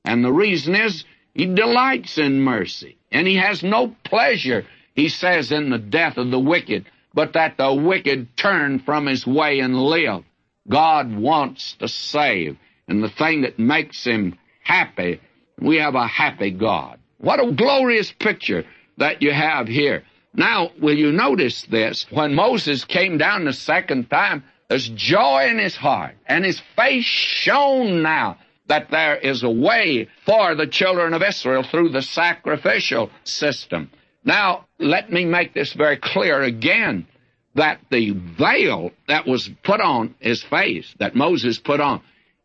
and 0.05 0.25
the 0.25 0.33
reason 0.33 0.75
is 0.75 1.05
he 1.35 1.47
delights 1.47 2.19
in 2.19 2.41
mercy 2.41 2.97
and 3.11 3.27
he 3.27 3.37
has 3.37 3.63
no 3.63 3.95
pleasure 4.05 4.67
he 4.95 5.09
says 5.09 5.53
in 5.53 5.71
the 5.71 5.79
death 5.79 6.19
of 6.19 6.31
the 6.31 6.39
wicked 6.39 6.85
but 7.15 7.35
that 7.35 7.57
the 7.57 7.73
wicked 7.73 8.37
turn 8.37 8.79
from 8.79 9.07
his 9.07 9.27
way 9.27 9.61
and 9.61 9.77
live 9.77 10.25
God 10.69 11.15
wants 11.15 11.75
to 11.81 11.89
save 11.89 12.57
and 12.89 13.03
the 13.03 13.09
thing 13.09 13.43
that 13.43 13.59
makes 13.59 14.05
him 14.05 14.39
happy 14.63 15.21
we 15.61 15.77
have 15.77 15.95
a 15.95 16.07
happy 16.07 16.51
God 16.51 16.99
what 17.19 17.41
a 17.41 17.53
glorious 17.53 18.13
picture 18.13 18.65
that 18.99 19.23
you 19.23 19.33
have 19.33 19.69
here 19.69 20.05
now, 20.35 20.71
will 20.81 20.97
you 20.97 21.13
notice 21.13 21.63
this? 21.63 22.07
When 22.11 22.35
Moses 22.35 22.85
came 22.85 23.19
down 23.19 23.45
the 23.45 23.53
second 23.53 24.09
time, 24.09 24.45
there's 24.69 24.89
joy 24.89 25.49
in 25.51 25.59
his 25.59 25.77
heart, 25.77 26.15
and 26.27 26.45
his 26.45 26.61
face 26.75 27.05
shone 27.05 28.03
now 28.03 28.39
that 28.69 28.91
there 28.91 29.17
is 29.17 29.43
a 29.43 29.51
way 29.51 30.09
for 30.25 30.55
the 30.55 30.67
children 30.67 31.13
of 31.13 31.23
Israel 31.23 31.63
through 31.63 31.91
the 31.91 32.01
sacrificial 32.01 33.11
system. 33.25 33.91
Now, 34.25 34.67
let 34.79 35.11
me 35.13 35.25
make 35.25 35.53
this 35.53 35.73
very 35.73 35.97
clear 35.97 36.43
again 36.43 37.07
that 37.55 37.81
the 37.91 38.11
veil 38.11 38.93
that 39.09 39.27
was 39.27 39.51
put 39.63 39.81
on 39.81 40.15
his 40.21 40.43
face, 40.43 40.95
that 40.99 41.15
Moses 41.15 41.59
put 41.59 41.81
on, 41.81 42.01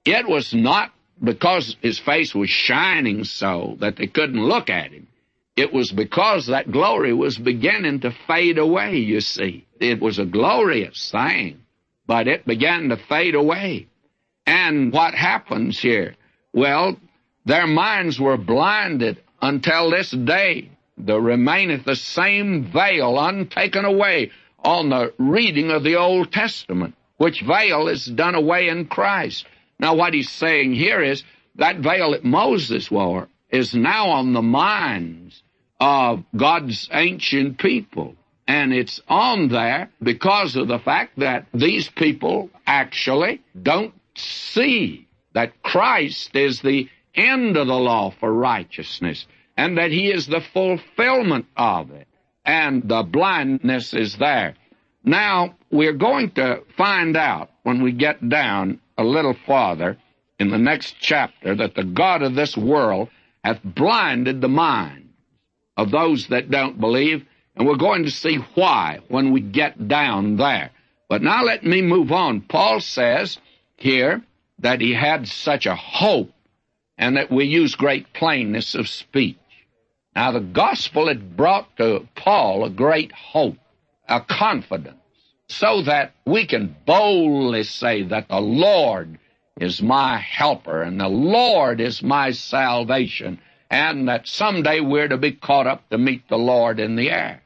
it 0.06 0.28
was 0.28 0.54
not 0.54 0.92
because 1.24 1.76
his 1.82 2.00
face 2.00 2.34
was 2.36 2.50
shining 2.50 3.24
so 3.24 3.78
that 3.80 3.96
they 3.96 4.08
couldn't 4.08 4.44
look 4.44 4.70
at 4.70 4.92
him. 4.92 5.08
It 5.56 5.74
was 5.74 5.92
because 5.92 6.48
that 6.48 6.72
glory 6.72 7.14
was 7.14 7.38
beginning 7.38 8.02
to 8.02 8.16
fade 8.28 8.60
away, 8.60 8.98
you 8.98 9.22
see. 9.22 9.66
It 9.80 10.00
was 10.00 10.20
a 10.20 10.26
glorious 10.26 11.10
thing, 11.12 11.62
but 12.06 12.28
it 12.28 12.46
began 12.46 12.90
to 12.90 12.98
fade 12.98 13.34
away. 13.34 13.88
And 14.46 14.94
what 14.94 15.16
happens 15.16 15.80
here? 15.80 16.16
Well, 16.54 16.98
their 17.46 17.66
minds 17.66 18.20
were 18.20 18.38
blinded 18.38 19.22
until 19.42 19.90
this 19.90 20.12
day. 20.12 20.70
There 20.98 21.22
remaineth 21.22 21.86
the 21.86 21.96
same 21.96 22.64
veil 22.64 23.20
untaken 23.20 23.86
away 23.86 24.32
on 24.60 24.90
the 24.90 25.14
reading 25.20 25.70
of 25.70 25.84
the 25.84 25.96
Old 25.96 26.32
Testament, 26.32 26.96
which 27.18 27.42
veil 27.42 27.88
is 27.88 28.06
done 28.06 28.34
away 28.34 28.68
in 28.68 28.88
Christ. 28.88 29.46
Now, 29.80 29.94
what 29.94 30.16
he's 30.16 30.30
saying 30.30 30.74
here 30.74 31.02
is 31.02 31.24
that 31.56 31.78
veil 31.78 32.12
that 32.12 32.24
Moses 32.26 32.90
wore 32.90 33.28
is 33.50 33.76
now 33.76 34.08
on 34.08 34.34
the 34.34 34.42
minds 34.42 35.44
of 35.80 36.24
God's 36.36 36.90
ancient 36.92 37.60
people. 37.60 38.16
And 38.48 38.74
it's 38.74 39.00
on 39.08 39.50
there 39.50 39.92
because 40.02 40.56
of 40.56 40.68
the 40.68 40.80
fact 40.80 41.20
that 41.20 41.46
these 41.54 41.90
people 41.90 42.50
actually 42.66 43.42
don't 43.62 43.94
see 44.16 45.08
that 45.34 45.62
Christ 45.62 46.36
is 46.36 46.62
the 46.62 46.90
end 47.14 47.58
of 47.58 47.68
the 47.68 47.76
law 47.76 48.10
for 48.20 48.34
righteousness 48.34 49.28
and 49.58 49.78
that 49.78 49.92
he 49.92 50.12
is 50.12 50.28
the 50.28 50.42
fulfillment 50.54 51.48
of 51.58 51.92
it. 51.92 52.08
And 52.46 52.88
the 52.88 53.04
blindness 53.04 53.94
is 53.94 54.16
there. 54.18 54.56
Now, 55.04 55.56
we're 55.72 55.94
going 55.94 56.32
to 56.32 56.62
find 56.78 57.18
out 57.18 57.50
when 57.64 57.82
we 57.82 57.92
get 57.92 58.30
down 58.30 58.80
a 58.98 59.04
little 59.04 59.36
farther 59.46 59.98
in 60.40 60.50
the 60.50 60.58
next 60.58 60.96
chapter 61.00 61.56
that 61.56 61.76
the 61.76 61.84
God 61.84 62.22
of 62.22 62.36
this 62.36 62.56
world 62.56 63.10
hath 63.44 63.60
blinded 63.64 64.42
the 64.42 64.48
mind 64.48 65.10
of 65.76 65.92
those 65.92 66.28
that 66.28 66.50
don't 66.50 66.80
believe, 66.80 67.26
and 67.56 67.68
we're 67.68 67.76
going 67.76 68.04
to 68.04 68.12
see 68.12 68.38
why 68.56 69.00
when 69.08 69.32
we 69.32 69.42
get 69.42 69.88
down 69.88 70.38
there. 70.38 70.72
But 71.10 71.22
now 71.22 71.44
let 71.44 71.64
me 71.64 71.82
move 71.82 72.12
on. 72.12 72.42
Paul 72.42 72.80
says 72.80 73.38
here 73.78 74.22
that 74.60 74.82
he 74.82 74.94
had 74.94 75.28
such 75.28 75.66
a 75.66 75.76
hope 75.76 76.32
and 76.98 77.18
that 77.18 77.32
we 77.32 77.46
use 77.46 77.76
great 77.76 78.12
plainness 78.14 78.76
of 78.76 78.90
speech. 78.90 79.38
Now, 80.18 80.32
the 80.32 80.40
gospel 80.40 81.10
had 81.10 81.38
brought 81.38 81.78
to 81.78 82.08
Paul 82.16 82.66
a 82.66 82.72
great 82.72 83.12
hope, 83.12 83.60
a 84.10 84.20
confidence, 84.20 84.98
so 85.48 85.84
that 85.84 86.16
we 86.26 86.48
can 86.48 86.76
boldly 86.88 87.62
say 87.62 88.02
that 88.02 88.28
the 88.28 88.42
Lord 88.42 89.20
is 89.62 89.80
my 89.80 90.18
helper 90.18 90.82
and 90.82 91.00
the 91.00 91.08
Lord 91.08 91.80
is 91.80 92.02
my 92.02 92.32
salvation, 92.32 93.40
and 93.70 94.08
that 94.08 94.28
someday 94.28 94.80
we're 94.80 95.08
to 95.08 95.18
be 95.18 95.34
caught 95.34 95.68
up 95.68 95.88
to 95.92 96.00
meet 96.00 96.28
the 96.30 96.40
Lord 96.40 96.80
in 96.80 96.96
the 96.96 97.12
air. 97.12 97.44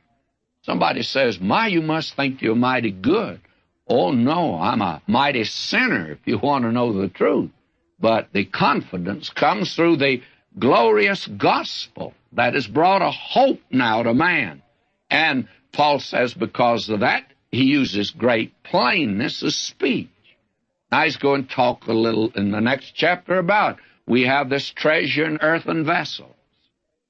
Somebody 0.61 1.03
says, 1.03 1.41
My, 1.41 1.67
you 1.67 1.81
must 1.81 2.15
think 2.15 2.41
you're 2.41 2.55
mighty 2.55 2.91
good. 2.91 3.41
Oh, 3.85 4.11
no, 4.13 4.55
I'm 4.55 4.81
a 4.81 5.01
mighty 5.07 5.43
sinner 5.43 6.09
if 6.09 6.19
you 6.23 6.37
want 6.37 6.63
to 6.63 6.71
know 6.71 6.93
the 6.93 7.09
truth. 7.09 7.51
But 7.99 8.29
the 8.31 8.45
confidence 8.45 9.29
comes 9.29 9.75
through 9.75 9.97
the 9.97 10.21
glorious 10.57 11.27
gospel 11.27 12.13
that 12.33 12.53
has 12.53 12.67
brought 12.67 13.01
a 13.01 13.11
hope 13.11 13.61
now 13.69 14.03
to 14.03 14.13
man. 14.13 14.61
And 15.09 15.47
Paul 15.71 15.99
says 15.99 16.33
because 16.33 16.89
of 16.89 17.01
that, 17.01 17.25
he 17.51 17.63
uses 17.63 18.11
great 18.11 18.63
plainness 18.63 19.41
of 19.41 19.53
speech. 19.53 20.09
Now 20.91 21.03
he's 21.03 21.17
going 21.17 21.45
to 21.45 21.53
talk 21.53 21.87
a 21.87 21.93
little 21.93 22.31
in 22.35 22.51
the 22.51 22.61
next 22.61 22.91
chapter 22.91 23.37
about 23.37 23.77
we 24.07 24.23
have 24.23 24.49
this 24.49 24.69
treasure 24.69 25.25
in 25.25 25.39
earthen 25.41 25.85
vessels. 25.85 26.35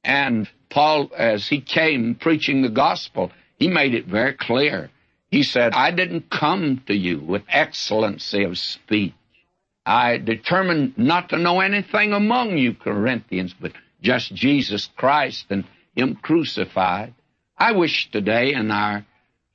And 0.03 0.49
Paul, 0.69 1.11
as 1.15 1.47
he 1.47 1.61
came 1.61 2.15
preaching 2.15 2.61
the 2.61 2.69
gospel, 2.69 3.31
he 3.57 3.67
made 3.67 3.93
it 3.93 4.05
very 4.05 4.33
clear. 4.33 4.89
He 5.29 5.43
said, 5.43 5.73
I 5.73 5.91
didn't 5.91 6.29
come 6.29 6.83
to 6.87 6.95
you 6.95 7.19
with 7.19 7.43
excellency 7.47 8.43
of 8.43 8.57
speech. 8.57 9.13
I 9.85 10.17
determined 10.17 10.97
not 10.97 11.29
to 11.29 11.37
know 11.37 11.59
anything 11.59 12.13
among 12.13 12.57
you, 12.57 12.73
Corinthians, 12.73 13.55
but 13.59 13.71
just 14.01 14.33
Jesus 14.33 14.89
Christ 14.95 15.45
and 15.49 15.65
Him 15.95 16.15
crucified. 16.15 17.13
I 17.57 17.73
wish 17.73 18.09
today 18.11 18.53
in 18.53 18.71
our 18.71 19.05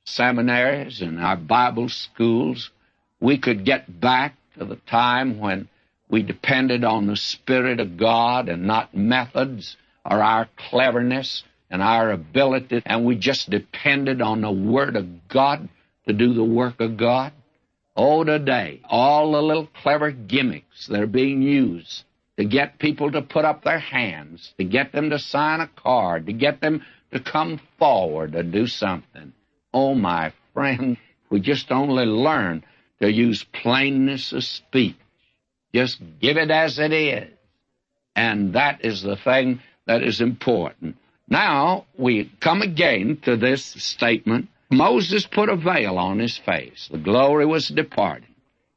seminaries 0.05 1.01
and 1.01 1.19
our 1.19 1.37
Bible 1.37 1.89
schools 1.89 2.71
we 3.19 3.37
could 3.37 3.65
get 3.65 3.99
back 3.99 4.35
to 4.57 4.65
the 4.65 4.75
time 4.75 5.39
when 5.39 5.67
we 6.09 6.23
depended 6.23 6.83
on 6.83 7.07
the 7.07 7.15
Spirit 7.15 7.79
of 7.79 7.97
God 7.97 8.47
and 8.47 8.65
not 8.65 8.95
methods 8.95 9.75
or 10.05 10.21
our 10.21 10.47
cleverness 10.69 11.43
and 11.69 11.81
our 11.81 12.11
ability, 12.11 12.81
and 12.85 13.05
we 13.05 13.15
just 13.15 13.49
depended 13.49 14.21
on 14.21 14.41
the 14.41 14.51
Word 14.51 14.95
of 14.95 15.27
God 15.27 15.67
to 16.07 16.13
do 16.13 16.33
the 16.33 16.43
work 16.43 16.79
of 16.79 16.95
God. 16.95 17.33
Oh, 17.99 18.23
today, 18.23 18.81
all 18.85 19.31
the 19.31 19.41
little 19.41 19.67
clever 19.81 20.11
gimmicks 20.11 20.85
that 20.85 21.01
are 21.01 21.07
being 21.07 21.41
used 21.41 22.03
to 22.37 22.45
get 22.45 22.77
people 22.77 23.11
to 23.11 23.23
put 23.23 23.43
up 23.43 23.63
their 23.63 23.79
hands, 23.79 24.53
to 24.59 24.63
get 24.63 24.91
them 24.91 25.09
to 25.09 25.17
sign 25.17 25.61
a 25.61 25.67
card, 25.67 26.27
to 26.27 26.33
get 26.33 26.61
them 26.61 26.85
to 27.11 27.19
come 27.19 27.59
forward 27.79 28.33
to 28.33 28.43
do 28.43 28.67
something. 28.67 29.33
Oh, 29.73 29.95
my 29.95 30.31
friend, 30.53 30.97
we 31.31 31.39
just 31.39 31.71
only 31.71 32.05
learn 32.05 32.63
to 33.01 33.11
use 33.11 33.43
plainness 33.43 34.31
of 34.31 34.43
speech. 34.43 34.95
Just 35.73 35.99
give 36.21 36.37
it 36.37 36.51
as 36.51 36.77
it 36.77 36.93
is. 36.93 37.33
And 38.15 38.53
that 38.53 38.85
is 38.85 39.01
the 39.01 39.15
thing 39.15 39.61
that 39.87 40.03
is 40.03 40.21
important. 40.21 40.97
Now 41.27 41.85
we 41.97 42.31
come 42.39 42.61
again 42.61 43.17
to 43.23 43.35
this 43.37 43.63
statement. 43.63 44.49
Moses 44.69 45.25
put 45.25 45.49
a 45.49 45.55
veil 45.55 45.97
on 45.97 46.19
his 46.19 46.37
face. 46.37 46.89
The 46.91 46.97
glory 46.97 47.45
was 47.45 47.67
departing. 47.67 48.35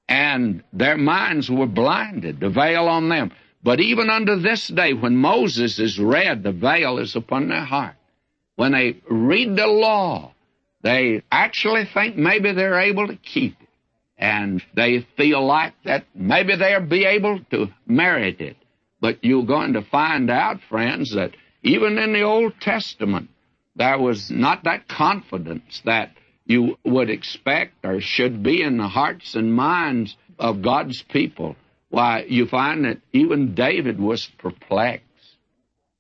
And 0.09 0.63
their 0.73 0.97
minds 0.97 1.51
were 1.51 1.67
blinded, 1.67 2.41
the 2.41 2.51
veil 2.51 2.87
on 2.87 3.09
them. 3.09 3.33
But 3.63 3.81
even 3.81 4.09
unto 4.09 4.37
this 4.37 4.69
day, 4.69 4.93
when 4.95 5.17
Moses 5.17 5.79
is 5.79 5.99
read, 5.99 6.43
the 6.43 6.53
veil 6.53 6.99
is 6.99 7.15
upon 7.15 7.49
their 7.49 7.65
heart. 7.65 7.97
When 8.57 8.73
they 8.73 8.97
read 9.09 9.57
the 9.57 9.67
law, 9.67 10.33
they 10.83 11.23
actually 11.31 11.85
think 11.93 12.17
maybe 12.17 12.53
they're 12.53 12.81
able 12.81 13.07
to 13.07 13.17
keep 13.17 13.61
it. 13.61 13.69
And 14.17 14.63
they 14.75 15.07
feel 15.17 15.45
like 15.45 15.75
that 15.85 16.05
maybe 16.15 16.57
they'll 16.57 16.81
be 16.81 17.05
able 17.05 17.41
to 17.51 17.69
merit 17.87 18.41
it. 18.41 18.57
But 19.01 19.25
you're 19.25 19.47
going 19.47 19.75
to 19.75 19.83
find 19.83 20.31
out, 20.31 20.61
friends, 20.69 21.15
that 21.15 21.35
even 21.63 21.99
in 21.99 22.13
the 22.13 22.23
Old 22.23 22.61
Testament, 22.61 23.31
there 23.81 23.99
was 23.99 24.31
not 24.31 24.65
that 24.65 24.89
confidence 24.89 25.81
that 25.87 26.11
you 26.45 26.77
would 26.85 27.09
expect 27.09 27.83
or 27.83 27.99
should 28.03 28.43
be 28.43 28.61
in 28.61 28.77
the 28.77 28.89
hearts 28.89 29.35
and 29.35 29.55
minds 29.55 30.19
of 30.39 30.61
God's 30.61 31.03
people. 31.03 31.57
Why, 31.89 32.27
you 32.29 32.47
find 32.47 32.85
that 32.85 32.99
even 33.15 33.55
David 33.55 33.99
was 33.99 34.27
perplexed. 34.37 35.07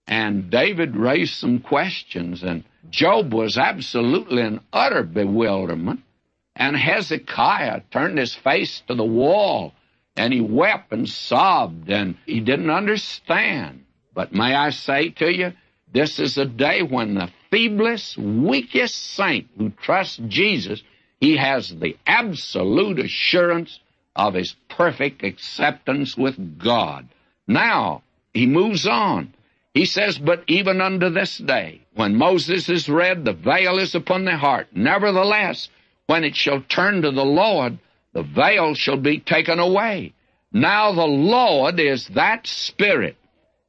And 0.07 0.51
David 0.51 0.95
raised 0.95 1.33
some 1.33 1.61
questions, 1.61 2.43
and 2.43 2.65
Job 2.91 3.33
was 3.33 3.57
absolutely 3.57 4.43
in 4.43 4.61
utter 4.75 5.03
bewilderment. 5.03 6.01
And 6.55 6.77
Hezekiah 6.77 7.81
turned 7.91 8.19
his 8.19 8.35
face 8.35 8.83
to 8.89 8.95
the 8.95 9.05
wall, 9.05 9.73
and 10.17 10.35
he 10.35 10.43
wept 10.43 10.93
and 10.93 11.09
sobbed, 11.09 11.89
and 11.89 12.17
he 12.27 12.41
didn't 12.41 12.69
understand. 12.69 13.87
But 14.13 14.35
may 14.35 14.55
I 14.55 14.69
say 14.69 15.09
to 15.11 15.35
you, 15.35 15.55
this 15.93 16.19
is 16.19 16.39
a 16.39 16.45
day 16.45 16.83
when 16.83 17.15
the 17.15 17.31
feeblest, 17.51 18.17
weakest 18.17 18.95
saint 19.15 19.49
who 19.59 19.71
trusts 19.71 20.21
Jesus, 20.29 20.83
he 21.21 21.37
has 21.37 21.69
the 21.69 21.97
absolute 22.07 22.99
assurance 22.99 23.81
of 24.15 24.35
his 24.35 24.55
perfect 24.69 25.25
acceptance 25.25 26.17
with 26.17 26.59
God. 26.59 27.09
Now, 27.47 28.03
he 28.33 28.47
moves 28.47 28.87
on. 28.87 29.35
He 29.75 29.85
says, 29.85 30.19
But 30.19 30.45
even 30.47 30.81
unto 30.81 31.11
this 31.11 31.39
day, 31.39 31.83
when 31.95 32.17
Moses 32.17 32.69
is 32.69 32.89
read, 32.89 33.25
the 33.25 33.33
veil 33.33 33.79
is 33.79 33.95
upon 33.95 34.25
the 34.25 34.37
heart. 34.37 34.69
Nevertheless, 34.73 35.69
when 36.07 36.25
it 36.25 36.37
shall 36.37 36.61
turn 36.63 37.03
to 37.03 37.11
the 37.11 37.25
Lord, 37.25 37.79
the 38.13 38.23
veil 38.23 38.75
shall 38.75 38.97
be 38.97 39.21
taken 39.21 39.59
away. 39.59 40.13
Now 40.53 40.93
the 40.93 41.07
Lord 41.07 41.79
is 41.79 42.09
that 42.09 42.47
Spirit, 42.47 43.17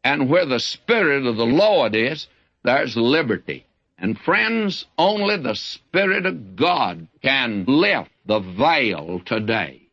and 0.04 0.30
where 0.30 0.46
the 0.46 0.60
Spirit 0.60 1.26
of 1.26 1.38
the 1.38 1.46
Lord 1.46 1.96
is, 1.96 2.28
there's 2.64 2.96
liberty. 2.96 3.66
And 3.98 4.20
friends, 4.20 4.86
only 4.98 5.38
the 5.38 5.56
Spirit 5.56 6.26
of 6.26 6.56
God 6.56 7.08
can 7.22 7.66
lift 7.68 8.10
the 8.26 8.40
veil 8.40 9.22
today 9.26 9.84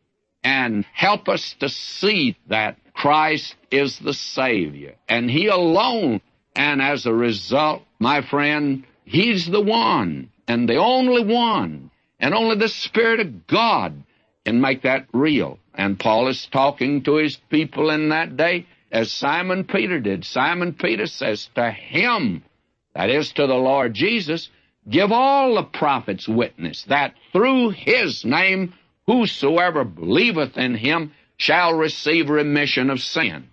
and 0.43 0.85
help 0.95 1.29
us 1.29 1.55
to 1.61 1.69
see 1.69 2.37
that 2.49 2.79
Christ 2.95 3.55
is 3.71 3.99
the 3.99 4.15
Savior 4.15 4.95
and 5.09 5.31
He 5.31 5.47
alone. 5.47 6.21
And 6.57 6.81
as 6.81 7.07
a 7.07 7.13
result, 7.13 7.83
my 7.99 8.23
friend, 8.23 8.85
He's 9.05 9.47
the 9.47 9.61
one 9.61 10.31
and 10.49 10.67
the 10.67 10.77
only 10.77 11.25
one, 11.25 11.91
and 12.19 12.35
only 12.35 12.57
the 12.57 12.69
Spirit 12.69 13.21
of 13.21 13.47
God 13.47 14.03
can 14.45 14.61
make 14.61 14.83
that 14.83 15.07
real. 15.13 15.59
And 15.75 16.01
Paul 16.01 16.29
is 16.29 16.49
talking 16.51 17.03
to 17.05 17.17
his 17.17 17.37
people 17.51 17.91
in 17.91 18.09
that 18.09 18.37
day 18.37 18.67
as 18.91 19.13
Simon 19.13 19.65
Peter 19.65 20.01
did. 20.01 20.25
Simon 20.25 20.73
Peter 20.75 21.07
says, 21.07 21.49
To 21.55 21.71
him, 21.71 22.43
that 22.95 23.11
is 23.11 23.33
to 23.33 23.47
the 23.47 23.55
Lord 23.55 23.95
Jesus, 23.95 24.49
give 24.89 25.13
all 25.13 25.55
the 25.55 25.63
prophets 25.63 26.27
witness 26.29 26.85
that 26.85 27.15
through 27.33 27.71
his 27.71 28.25
name 28.25 28.73
whosoever 29.07 29.85
believeth 29.85 30.57
in 30.57 30.75
him 30.75 31.13
shall 31.37 31.73
receive 31.75 32.29
remission 32.29 32.91
of 32.91 33.01
sins. 33.01 33.47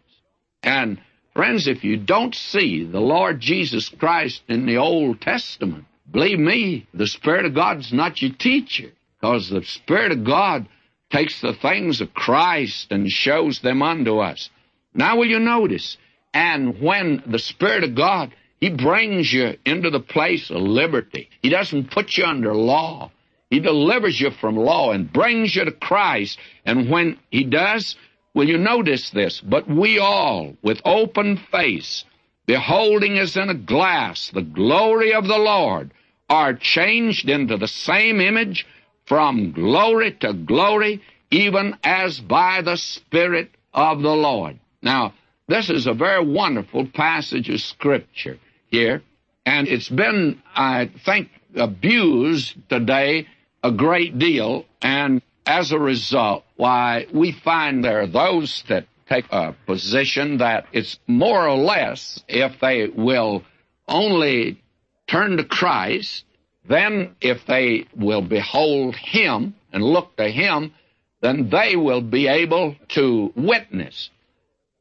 And 0.63 1.00
friends, 1.34 1.68
if 1.68 1.84
you 1.84 1.98
don't 1.98 2.36
see 2.36 2.84
the 2.84 3.00
Lord 3.00 3.39
Jesus 3.39 3.89
Christ 3.89 4.42
in 4.48 4.65
the 4.65 4.77
Old 4.77 5.22
Testament, 5.22 5.86
believe 6.10 6.39
me, 6.39 6.88
the 6.94 7.08
Spirit 7.08 7.46
of 7.46 7.54
God's 7.54 7.94
not 7.94 8.22
your 8.22 8.34
teacher, 8.34 8.92
because 9.20 9.50
the 9.50 9.63
Spirit 9.63 10.12
of 10.12 10.24
God 10.24 10.68
takes 11.12 11.39
the 11.39 11.54
things 11.54 12.01
of 12.01 12.13
Christ 12.13 12.92
and 12.92 13.10
shows 13.10 13.60
them 13.60 13.82
unto 13.82 14.20
us. 14.20 14.50
Now 14.95 15.17
will 15.17 15.27
you 15.27 15.39
notice? 15.39 15.97
And 16.33 16.81
when 16.81 17.21
the 17.27 17.39
Spirit 17.39 17.83
of 17.83 17.95
God, 17.95 18.33
He 18.61 18.69
brings 18.69 19.31
you 19.31 19.57
into 19.65 19.89
the 19.89 19.99
place 19.99 20.49
of 20.49 20.61
liberty. 20.61 21.29
He 21.41 21.49
doesn't 21.49 21.91
put 21.91 22.17
you 22.17 22.23
under 22.23 22.53
law. 22.53 23.11
He 23.49 23.59
delivers 23.59 24.19
you 24.19 24.31
from 24.31 24.55
law 24.55 24.91
and 24.91 25.11
brings 25.11 25.53
you 25.53 25.65
to 25.65 25.71
Christ. 25.71 26.39
And 26.65 26.89
when 26.89 27.19
He 27.29 27.43
does, 27.43 27.97
will 28.33 28.47
you 28.47 28.57
notice 28.57 29.09
this? 29.09 29.41
But 29.41 29.67
we 29.67 29.99
all, 29.99 30.55
with 30.63 30.81
open 30.85 31.37
face, 31.51 32.05
beholding 32.45 33.19
as 33.19 33.35
in 33.35 33.49
a 33.49 33.53
glass 33.53 34.31
the 34.33 34.41
glory 34.41 35.13
of 35.13 35.27
the 35.27 35.37
Lord, 35.37 35.91
are 36.29 36.53
changed 36.53 37.29
into 37.29 37.57
the 37.57 37.67
same 37.67 38.21
image 38.21 38.65
from 39.05 39.51
glory 39.51 40.11
to 40.21 40.33
glory, 40.33 41.01
even 41.31 41.75
as 41.83 42.19
by 42.19 42.61
the 42.61 42.77
Spirit 42.77 43.51
of 43.73 44.01
the 44.01 44.15
Lord. 44.15 44.57
Now, 44.86 45.15
this 45.48 45.72
is 45.72 45.88
a 45.88 45.94
very 45.94 46.24
wonderful 46.24 46.86
passage 46.86 47.50
of 47.50 47.60
Scripture 47.60 48.38
here, 48.68 49.01
and 49.44 49.68
it's 49.68 49.89
been, 49.89 50.44
I 50.56 50.92
think, 51.04 51.30
abused 51.56 52.56
today 52.70 53.27
a 53.63 53.72
great 53.72 54.20
deal, 54.20 54.65
and 54.84 55.24
as 55.48 55.72
a 55.72 55.80
result, 55.80 56.44
why 56.56 57.08
we 57.12 57.32
find 57.32 57.84
there 57.84 58.01
are 58.01 58.08
those 58.08 58.63
that 58.70 58.86
take 59.10 59.25
a 59.32 59.56
position 59.65 60.38
that 60.38 60.68
it's 60.72 61.00
more 61.08 61.48
or 61.48 61.58
less, 61.58 62.24
if 62.27 62.60
they 62.60 62.88
will 62.88 63.44
only 63.88 64.62
turn 65.08 65.38
to 65.38 65.44
Christ, 65.44 66.25
then 66.68 67.15
if 67.22 67.46
they 67.48 67.88
will 67.96 68.22
behold 68.22 68.96
Him 68.96 69.56
and 69.74 69.84
look 69.84 70.15
to 70.18 70.30
Him, 70.30 70.74
then 71.22 71.50
they 71.50 71.75
will 71.75 72.01
be 72.01 72.27
able 72.27 72.75
to 72.89 73.34
witness. 73.36 74.12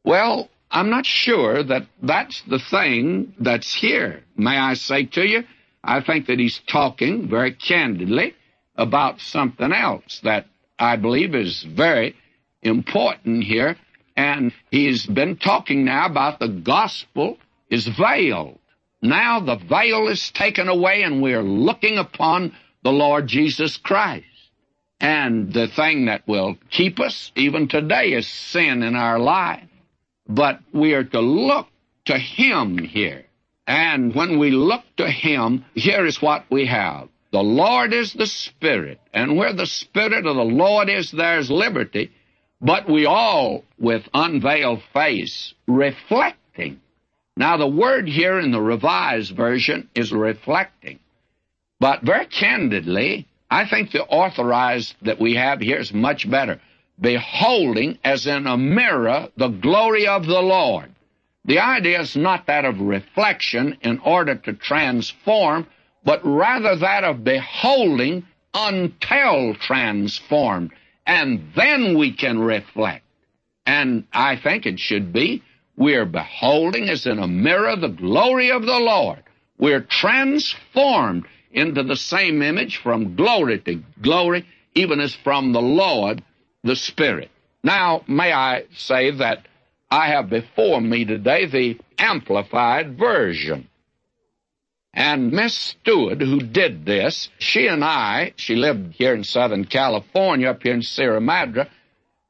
Well, 0.05 0.51
I'm 0.71 0.91
not 0.91 1.07
sure 1.07 1.63
that 1.63 1.87
that's 2.03 2.43
the 2.43 2.59
thing 2.59 3.35
that's 3.39 3.73
here. 3.73 4.23
May 4.37 4.59
I 4.59 4.75
say 4.75 5.07
to 5.07 5.27
you, 5.27 5.45
I 5.83 6.01
think 6.03 6.27
that 6.27 6.39
he's 6.39 6.61
talking 6.67 7.29
very 7.29 7.53
candidly 7.53 8.35
about 8.77 9.21
something 9.21 9.73
else 9.73 10.21
that 10.25 10.47
I 10.79 10.97
believe 10.97 11.35
is 11.35 11.63
very 11.63 12.17
important 12.63 13.45
here. 13.45 13.77
And 14.17 14.53
he's 14.71 15.07
been 15.07 15.37
talking 15.37 15.85
now 15.85 16.07
about 16.07 16.39
the 16.39 16.49
gospel 16.49 17.39
is 17.71 17.87
veiled. 17.87 18.59
Now 19.01 19.41
the 19.41 19.57
veil 19.57 20.09
is 20.09 20.31
taken 20.31 20.69
away 20.69 21.03
and 21.03 21.23
we're 21.23 21.43
looking 21.43 21.99
upon 21.99 22.55
the 22.83 22.93
Lord 22.93 23.27
Jesus 23.27 23.77
Christ. 23.77 24.27
And 25.01 25.53
the 25.53 25.69
thing 25.69 26.07
that 26.07 26.27
will 26.27 26.57
keep 26.71 27.01
us 27.01 27.33
even 27.37 27.69
today 27.69 28.13
is 28.13 28.27
sin 28.27 28.83
in 28.83 28.97
our 28.97 29.19
life. 29.19 29.69
But 30.29 30.61
we 30.73 30.95
are 30.95 31.05
to 31.05 31.21
look 31.21 31.69
to 32.07 32.19
Him 32.19 32.79
here. 32.79 33.27
And 33.67 34.15
when 34.15 34.39
we 34.39 34.51
look 34.51 34.83
to 34.97 35.11
Him, 35.11 35.65
here 35.75 36.07
is 36.07 36.21
what 36.21 36.45
we 36.51 36.67
have. 36.67 37.09
The 37.33 37.43
Lord 37.43 37.93
is 37.93 38.13
the 38.13 38.27
Spirit, 38.27 39.01
and 39.13 39.37
where 39.37 39.53
the 39.53 39.67
Spirit 39.67 40.27
of 40.27 40.37
the 40.37 40.45
Lord 40.45 40.89
is, 40.89 41.11
there's 41.11 41.51
liberty. 41.51 42.13
But 42.61 42.89
we 42.89 43.07
all, 43.07 43.65
with 43.79 44.09
unveiled 44.15 44.83
face, 44.93 45.53
reflecting 45.67 46.81
now, 47.37 47.57
the 47.57 47.67
word 47.67 48.09
here 48.09 48.39
in 48.39 48.53
the 48.53 48.61
Revised 48.61 49.35
Version 49.35 49.89
is 49.95 50.13
reflecting. 50.13 51.01
But 51.81 52.03
very 52.03 52.27
candidly, 52.27 53.27
I 53.51 53.69
think 53.69 53.91
the 53.91 54.05
authorized 54.05 54.95
that 55.03 55.21
we 55.21 55.35
have 55.35 55.61
here 55.61 55.79
is 55.79 55.93
much 55.93 56.31
better. 56.31 56.61
Beholding 57.01 57.99
as 58.05 58.27
in 58.27 58.47
a 58.47 58.57
mirror 58.57 59.29
the 59.37 59.49
glory 59.49 60.07
of 60.07 60.27
the 60.27 60.41
Lord. 60.41 60.91
The 61.45 61.59
idea 61.59 62.01
is 62.01 62.17
not 62.17 62.47
that 62.47 62.65
of 62.65 62.81
reflection 62.81 63.77
in 63.83 63.99
order 63.99 64.35
to 64.35 64.53
transform, 64.55 65.67
but 66.05 66.25
rather 66.25 66.77
that 66.77 67.05
of 67.05 67.25
beholding 67.25 68.25
until 68.55 69.55
transformed. 69.55 70.71
And 71.07 71.53
then 71.55 71.99
we 71.99 72.13
can 72.13 72.39
reflect. 72.39 73.05
And 73.67 74.05
I 74.13 74.37
think 74.37 74.65
it 74.65 74.79
should 74.79 75.13
be 75.13 75.43
we're 75.77 76.07
beholding 76.07 76.89
as 76.89 77.05
in 77.07 77.19
a 77.19 77.27
mirror 77.27 77.77
the 77.77 77.89
glory 77.89 78.51
of 78.51 78.65
the 78.65 78.79
Lord. 78.79 79.23
We're 79.59 79.81
transformed 79.81 81.27
into 81.53 81.83
the 81.83 81.97
same 81.97 82.43
image 82.43 82.77
from 82.77 83.17
glory 83.17 83.59
to 83.61 83.83
glory, 84.01 84.47
even 84.75 85.01
as 85.01 85.15
from 85.15 85.53
the 85.53 85.63
Lord 85.63 86.23
the 86.65 86.75
Spirit. 86.75 87.31
Now, 87.63 88.03
may 88.09 88.33
I 88.33 88.65
say 88.75 89.11
that 89.13 89.47
I 89.91 90.09
have 90.09 90.29
before 90.29 90.81
me 90.81 91.05
today 91.05 91.47
the 91.47 91.79
Amplified 91.99 92.99
Version. 92.99 93.69
And 94.93 95.33
Miss 95.33 95.75
Siewert, 95.85 96.21
who 96.21 96.41
did 96.41 96.87
this, 96.87 97.29
she 97.39 97.67
and 97.67 97.85
I, 97.85 98.33
she 98.37 98.55
lived 98.55 98.95
here 98.95 99.15
in 99.15 99.25
Southern 99.25 99.65
California, 99.65 100.51
up 100.51 100.63
here 100.63 100.75
in 100.75 100.83
Sierra 100.83 101.21
Madre, 101.21 101.69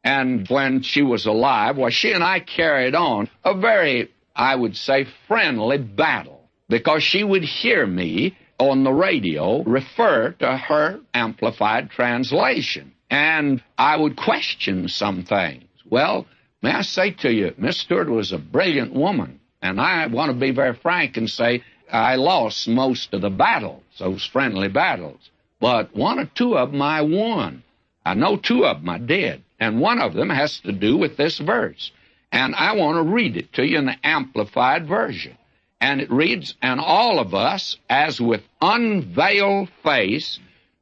and 0.02 0.46
when 0.48 0.82
she 0.82 1.02
was 1.02 1.26
alive, 1.26 1.76
well, 1.76 1.90
she 1.90 2.12
and 2.12 2.24
I 2.24 2.40
carried 2.40 2.94
on 2.94 3.28
a 3.44 3.54
very, 3.54 4.10
I 4.36 4.54
would 4.54 4.76
say, 4.76 5.06
friendly 5.28 5.78
battle 5.78 6.48
because 6.68 7.02
she 7.02 7.22
would 7.24 7.44
hear 7.44 7.86
me 7.86 8.36
on 8.58 8.84
the 8.84 8.92
radio 8.92 9.62
refer 9.62 10.32
to 10.38 10.56
her 10.56 11.00
amplified 11.12 11.90
translation. 11.90 12.93
And 13.14 13.62
I 13.78 13.96
would 13.96 14.16
question 14.16 14.88
some 14.88 15.22
things. 15.22 15.62
Well, 15.88 16.26
may 16.62 16.72
I 16.72 16.82
say 16.82 17.12
to 17.12 17.32
you, 17.32 17.54
Miss 17.56 17.84
Siewert 17.84 18.08
was 18.08 18.32
a 18.32 18.38
brilliant 18.38 18.92
woman. 18.92 19.38
And 19.62 19.80
I 19.80 20.08
want 20.08 20.30
to 20.30 20.36
be 20.36 20.50
very 20.50 20.74
frank 20.74 21.16
and 21.16 21.30
say 21.30 21.62
I 21.88 22.16
lost 22.16 22.66
most 22.66 23.14
of 23.14 23.20
the 23.20 23.30
battles, 23.30 23.84
those 24.00 24.26
friendly 24.26 24.66
battles. 24.66 25.30
But 25.60 25.94
one 25.94 26.18
or 26.18 26.24
two 26.24 26.58
of 26.58 26.72
them 26.72 26.82
I 26.82 27.02
won. 27.02 27.62
I 28.04 28.14
know 28.14 28.36
two 28.36 28.66
of 28.66 28.80
them 28.80 28.88
I 28.88 28.98
did. 28.98 29.44
And 29.60 29.80
one 29.80 30.00
of 30.00 30.14
them 30.14 30.30
has 30.30 30.58
to 30.60 30.72
do 30.72 30.96
with 30.96 31.16
this 31.16 31.38
verse. 31.38 31.92
And 32.32 32.52
I 32.56 32.72
want 32.74 32.96
to 32.96 33.12
read 33.14 33.36
it 33.36 33.52
to 33.52 33.64
you 33.64 33.78
in 33.78 33.86
the 33.86 33.96
Amplified 34.02 34.88
Version. 34.88 35.38
And 35.80 36.00
it 36.00 36.10
reads, 36.10 36.56
And 36.60 36.80
all 36.80 37.20
of 37.20 37.32
us, 37.32 37.76
as 37.88 38.20
with 38.20 38.42
unveiled 38.60 39.68
face, 39.84 40.40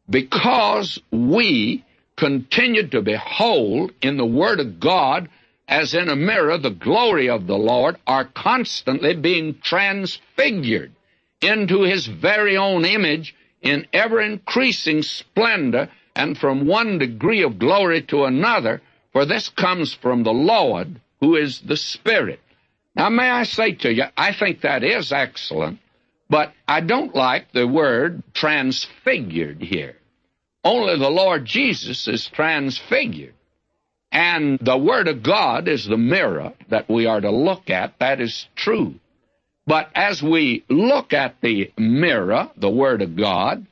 because 0.09 0.99
we 1.11 1.85
continue 2.23 2.87
to 2.87 3.03
behold 3.03 3.91
in 4.01 4.17
the 4.17 4.25
Word 4.25 4.61
of 4.61 4.79
God 4.79 5.29
as 5.67 5.93
in 5.93 6.09
a 6.09 6.15
mirror 6.15 6.57
the 6.57 6.71
glory 6.71 7.29
of 7.29 7.49
the 7.49 7.57
Lord, 7.57 7.97
are 8.07 8.25
constantly 8.25 9.17
being 9.17 9.59
transfigured 9.61 10.93
into 11.41 11.83
His 11.83 12.07
very 12.07 12.57
own 12.57 12.85
image 12.85 13.35
in 13.61 13.89
ever 13.93 14.21
increasing 14.21 15.03
splendor 15.03 15.89
and 16.15 16.39
from 16.39 16.69
one 16.69 16.99
degree 16.99 17.43
of 17.43 17.59
glory 17.59 18.03
to 18.03 18.25
another, 18.25 18.81
for 19.13 19.25
this 19.25 19.49
comes 19.49 19.93
from 19.93 20.23
the 20.23 20.33
Lord, 20.33 21.01
who 21.19 21.35
is 21.35 21.61
the 21.61 21.77
Spirit. 21.77 22.39
Now, 22.95 23.09
may 23.09 23.31
I 23.31 23.43
say 23.43 23.73
to 23.73 23.93
you, 23.93 24.05
I 24.17 24.33
think 24.33 24.61
that 24.61 24.85
is 24.85 25.11
excellent, 25.11 25.81
but 26.31 26.53
I 26.69 26.83
don't 26.83 27.17
like 27.17 27.51
the 27.51 27.67
word 27.67 28.23
transfigured 28.33 29.61
here. 29.61 29.97
Only 30.65 30.97
the 30.97 31.11
Lord 31.11 31.45
Jesus 31.45 32.07
is 32.07 32.29
transfigured. 32.29 33.35
And 34.13 34.59
the 34.61 34.77
Word 34.77 35.09
of 35.09 35.23
God 35.23 35.69
is 35.69 35.87
the 35.87 35.97
mirror 35.97 36.53
that 36.69 36.89
we 36.89 37.07
are 37.07 37.21
to 37.21 37.31
look 37.31 37.71
at. 37.71 37.99
That 37.99 38.21
is 38.21 38.47
true. 38.55 38.95
But 39.67 39.91
as 39.95 40.23
we 40.23 40.65
look 40.69 41.13
at 41.13 41.41
the 41.41 41.73
mirror, 41.79 42.51
the 42.57 42.71
Word 42.71 43.03
of 43.03 43.17
God, 43.17 43.67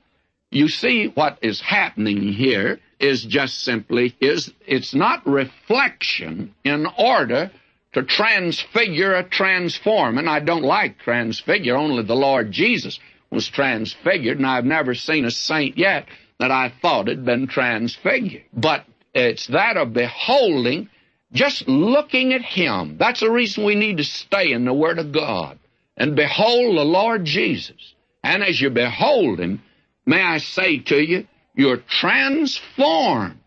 you 0.51 0.69
see 0.69 1.07
what 1.07 1.39
is 1.43 1.61
happening 1.61 2.33
here 2.33 2.81
is 2.99 3.23
just 3.25 3.61
simply 3.61 4.17
is 4.21 4.53
it's 4.67 4.95
not 4.95 5.27
reflection 5.27 6.55
in 6.65 6.87
order 6.99 7.51
to 7.93 8.03
transfigure 8.03 9.17
or 9.17 9.23
transform 9.23 10.19
and 10.19 10.29
i 10.29 10.39
don't 10.39 10.63
like 10.63 10.99
transfigure 10.99 11.77
only 11.77 12.03
the 12.03 12.15
lord 12.15 12.53
jesus 12.53 12.99
was 13.31 13.49
transfigured, 13.49 14.39
and 14.39 14.47
I've 14.47 14.65
never 14.65 14.95
seen 14.95 15.25
a 15.25 15.31
saint 15.31 15.79
yet 15.79 16.07
that 16.41 16.51
I 16.51 16.73
thought 16.81 17.09
had 17.09 17.25
been 17.25 17.47
transfigured. 17.47 18.45
But 18.53 18.87
it's 19.15 19.47
that 19.49 19.77
of 19.77 19.93
beholding, 19.93 20.89
just 21.33 21.69
looking 21.69 22.33
at 22.33 22.41
Him. 22.41 22.97
That's 22.99 23.21
the 23.21 23.31
reason 23.31 23.65
we 23.65 23.75
need 23.75 23.99
to 23.99 24.05
stay 24.05 24.53
in 24.53 24.65
the 24.65 24.73
Word 24.73 24.99
of 24.99 25.13
God 25.13 25.59
and 25.99 26.17
behold 26.17 26.79
the 26.79 26.85
Lord 26.85 27.27
Jesus. 27.27 27.95
And 28.25 28.43
as 28.43 28.59
you 28.59 28.71
behold 28.71 29.39
Him, 29.39 29.63
may 30.07 30.23
I 30.23 30.39
say 30.39 30.79
to 30.79 30.97
you, 30.97 31.27
you're 31.55 31.77
transformed 31.77 33.39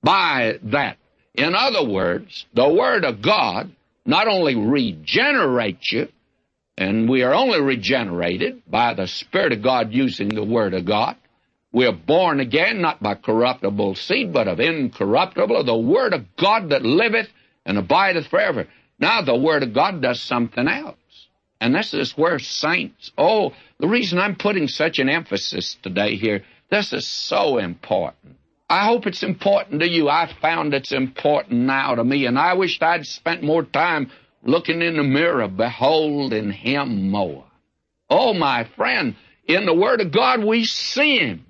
by 0.00 0.58
that. 0.62 0.98
In 1.34 1.56
other 1.56 1.84
words, 1.84 2.46
the 2.54 2.68
Word 2.68 3.04
of 3.04 3.20
God 3.20 3.74
not 4.06 4.28
only 4.28 4.54
regenerates 4.54 5.90
you, 5.90 6.08
and 6.78 7.08
we 7.08 7.22
are 7.22 7.34
only 7.34 7.60
regenerated 7.60 8.62
by 8.70 8.94
the 8.94 9.08
Spirit 9.08 9.52
of 9.52 9.62
God 9.62 9.92
using 9.92 10.28
the 10.28 10.44
Word 10.44 10.74
of 10.74 10.84
God. 10.84 11.16
We 11.72 11.86
are 11.86 11.92
born 11.92 12.40
again, 12.40 12.82
not 12.82 13.02
by 13.02 13.14
corruptible 13.14 13.94
seed, 13.94 14.32
but 14.32 14.46
of 14.46 14.60
incorruptible, 14.60 15.56
of 15.56 15.66
the 15.66 15.76
Word 15.76 16.12
of 16.12 16.36
God 16.36 16.68
that 16.68 16.82
liveth 16.82 17.28
and 17.64 17.78
abideth 17.78 18.26
forever. 18.26 18.68
Now 18.98 19.22
the 19.22 19.36
Word 19.36 19.62
of 19.62 19.72
God 19.72 20.02
does 20.02 20.20
something 20.20 20.68
else. 20.68 20.96
And 21.60 21.74
this 21.74 21.94
is 21.94 22.16
where 22.16 22.38
saints, 22.38 23.12
oh, 23.16 23.52
the 23.78 23.88
reason 23.88 24.18
I'm 24.18 24.36
putting 24.36 24.68
such 24.68 24.98
an 24.98 25.08
emphasis 25.08 25.78
today 25.82 26.16
here, 26.16 26.44
this 26.70 26.92
is 26.92 27.06
so 27.06 27.58
important. 27.58 28.36
I 28.68 28.86
hope 28.86 29.06
it's 29.06 29.22
important 29.22 29.80
to 29.80 29.88
you. 29.88 30.08
I 30.08 30.32
found 30.40 30.74
it's 30.74 30.92
important 30.92 31.60
now 31.60 31.94
to 31.94 32.04
me, 32.04 32.26
and 32.26 32.38
I 32.38 32.54
wished 32.54 32.82
I'd 32.82 33.06
spent 33.06 33.42
more 33.42 33.62
time 33.62 34.10
looking 34.42 34.82
in 34.82 34.96
the 34.96 35.02
mirror, 35.04 35.48
beholding 35.48 36.50
Him 36.50 37.10
more. 37.10 37.44
Oh, 38.10 38.34
my 38.34 38.64
friend, 38.76 39.14
in 39.46 39.64
the 39.64 39.74
Word 39.74 40.00
of 40.00 40.10
God 40.10 40.44
we 40.44 40.64
see 40.64 41.18
Him. 41.18 41.46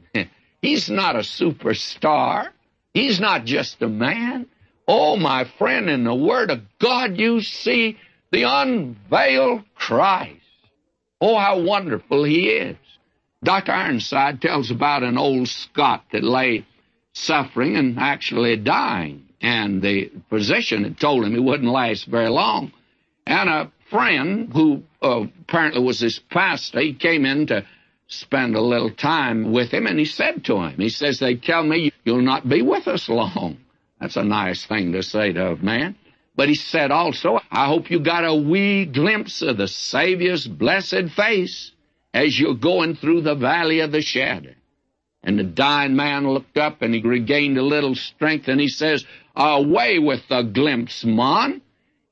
He's 0.62 0.88
not 0.88 1.16
a 1.16 1.20
superstar. 1.20 2.48
He's 2.94 3.20
not 3.20 3.44
just 3.44 3.82
a 3.82 3.88
man. 3.88 4.46
Oh, 4.86 5.16
my 5.16 5.44
friend, 5.58 5.90
in 5.90 6.04
the 6.04 6.14
Word 6.14 6.50
of 6.50 6.60
God 6.78 7.18
you 7.18 7.40
see 7.40 7.98
the 8.30 8.44
unveiled 8.44 9.64
Christ. 9.74 10.38
Oh, 11.20 11.36
how 11.36 11.60
wonderful 11.60 12.24
He 12.24 12.48
is. 12.48 12.76
Dr. 13.44 13.72
Ironside 13.72 14.40
tells 14.40 14.70
about 14.70 15.02
an 15.02 15.18
old 15.18 15.48
Scot 15.48 16.04
that 16.12 16.22
lay 16.22 16.64
suffering 17.12 17.76
and 17.76 17.98
actually 17.98 18.56
dying. 18.56 19.26
And 19.40 19.82
the 19.82 20.12
physician 20.30 20.84
had 20.84 21.00
told 21.00 21.24
him 21.24 21.32
he 21.32 21.40
wouldn't 21.40 21.70
last 21.70 22.06
very 22.06 22.28
long. 22.28 22.72
And 23.26 23.48
a 23.48 23.72
friend 23.90 24.52
who 24.52 24.84
uh, 25.02 25.26
apparently 25.40 25.82
was 25.82 25.98
his 25.98 26.20
pastor, 26.20 26.80
he 26.80 26.94
came 26.94 27.26
in 27.26 27.48
to 27.48 27.66
spend 28.12 28.54
a 28.54 28.60
little 28.60 28.90
time 28.90 29.52
with 29.52 29.72
him, 29.72 29.86
and 29.86 29.98
he 29.98 30.04
said 30.04 30.44
to 30.44 30.56
him, 30.56 30.76
he 30.78 30.88
says, 30.88 31.18
they 31.18 31.36
tell 31.36 31.62
me 31.62 31.92
you'll 32.04 32.22
not 32.22 32.48
be 32.48 32.62
with 32.62 32.88
us 32.88 33.08
long. 33.08 33.58
That's 34.00 34.16
a 34.16 34.24
nice 34.24 34.64
thing 34.66 34.92
to 34.92 35.02
say 35.02 35.32
to 35.32 35.52
a 35.52 35.56
man. 35.56 35.96
But 36.34 36.48
he 36.48 36.54
said 36.54 36.90
also, 36.90 37.38
I 37.50 37.66
hope 37.66 37.90
you 37.90 38.00
got 38.00 38.24
a 38.24 38.34
wee 38.34 38.84
glimpse 38.86 39.42
of 39.42 39.58
the 39.58 39.68
Savior's 39.68 40.46
blessed 40.46 41.10
face 41.14 41.72
as 42.14 42.38
you're 42.38 42.54
going 42.54 42.96
through 42.96 43.22
the 43.22 43.34
valley 43.34 43.80
of 43.80 43.92
the 43.92 44.00
shadow. 44.00 44.54
And 45.22 45.38
the 45.38 45.44
dying 45.44 45.94
man 45.94 46.28
looked 46.28 46.58
up 46.58 46.82
and 46.82 46.94
he 46.94 47.00
regained 47.00 47.58
a 47.58 47.62
little 47.62 47.94
strength 47.94 48.48
and 48.48 48.60
he 48.60 48.68
says, 48.68 49.04
Away 49.36 49.98
with 49.98 50.26
the 50.28 50.42
glimpse, 50.42 51.04
mon. 51.04 51.62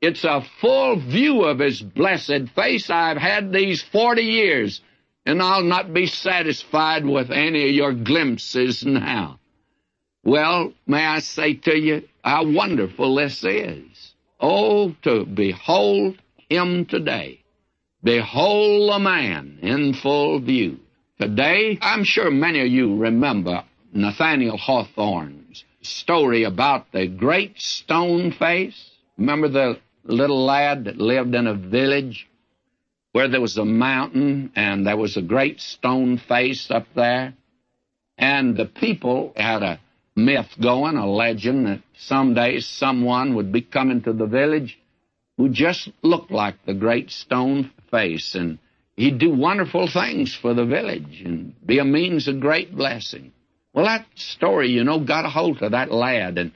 It's 0.01 0.25
a 0.25 0.43
full 0.61 0.97
view 0.97 1.43
of 1.43 1.59
his 1.59 1.83
blessed 1.83 2.51
face 2.55 2.89
I've 2.89 3.19
had 3.19 3.53
these 3.53 3.83
forty 3.83 4.23
years, 4.23 4.81
and 5.27 5.43
I'll 5.43 5.63
not 5.63 5.93
be 5.93 6.07
satisfied 6.07 7.05
with 7.05 7.31
any 7.31 7.69
of 7.69 7.75
your 7.75 7.93
glimpses 7.93 8.85
now. 8.85 9.39
Well, 10.25 10.73
may 10.87 11.05
I 11.05 11.21
say 11.21 11.55
to 11.55 11.77
you 11.77 12.03
how 12.23 12.51
wonderful 12.51 13.15
this 13.17 13.43
is. 13.45 14.15
Oh, 14.39 14.95
to 15.03 15.25
behold 15.25 16.19
him 16.49 16.87
today. 16.87 17.41
Behold 18.03 18.91
a 18.91 18.99
man 18.99 19.59
in 19.63 19.95
full 19.95 20.41
view. 20.41 20.79
Today, 21.21 21.79
I'm 21.83 22.05
sure 22.05 22.31
many 22.31 22.61
of 22.61 22.69
you 22.69 22.97
remember 22.97 23.65
Nathaniel 23.93 24.57
Hawthorne's 24.57 25.65
story 25.83 26.45
about 26.45 26.93
the 26.93 27.07
great 27.07 27.61
stone 27.61 28.33
face. 28.33 28.91
Remember 29.19 29.49
the 29.49 29.79
little 30.05 30.45
lad 30.45 30.85
that 30.85 30.97
lived 30.97 31.35
in 31.35 31.47
a 31.47 31.55
village 31.55 32.30
where 33.13 33.29
there 33.29 33.41
was 33.41 33.57
a 33.57 33.65
mountain 33.65 34.53
and 34.55 34.87
there 34.87 34.97
was 34.97 35.17
a 35.17 35.23
great 35.23 35.61
stone 35.61 36.19
face 36.19 36.71
up 36.71 36.87
there. 36.95 37.35
And 38.17 38.57
the 38.57 38.67
people 38.67 39.33
had 39.37 39.63
a 39.63 39.81
myth 40.15 40.51
going, 40.61 40.97
a 40.97 41.11
legend 41.11 41.67
that 41.67 41.83
someday 41.99 42.61
someone 42.61 43.35
would 43.35 43.53
be 43.53 43.63
coming 43.63 44.03
to 44.03 44.13
the 44.13 44.27
village 44.27 44.79
who 45.37 45.49
just 45.49 45.89
looked 46.03 46.31
like 46.31 46.65
the 46.67 46.75
great 46.75 47.11
stone 47.11 47.71
face 47.91 48.35
and 48.35 48.59
he'd 48.97 49.19
do 49.19 49.35
wonderful 49.35 49.89
things 49.89 50.35
for 50.35 50.53
the 50.53 50.67
village 50.67 51.23
and 51.25 51.55
be 51.65 51.79
a 51.79 51.85
means 51.85 52.29
of 52.29 52.41
great 52.41 52.75
blessing. 52.77 53.33
Well, 53.73 53.87
that 53.87 54.07
story, 54.17 54.69
you 54.69 54.85
know, 54.85 55.01
got 55.01 55.25
a 55.25 55.31
hold 55.31 55.63
of 55.63 55.73
that 55.73 55.91
lad 55.91 56.37
and 56.37 56.53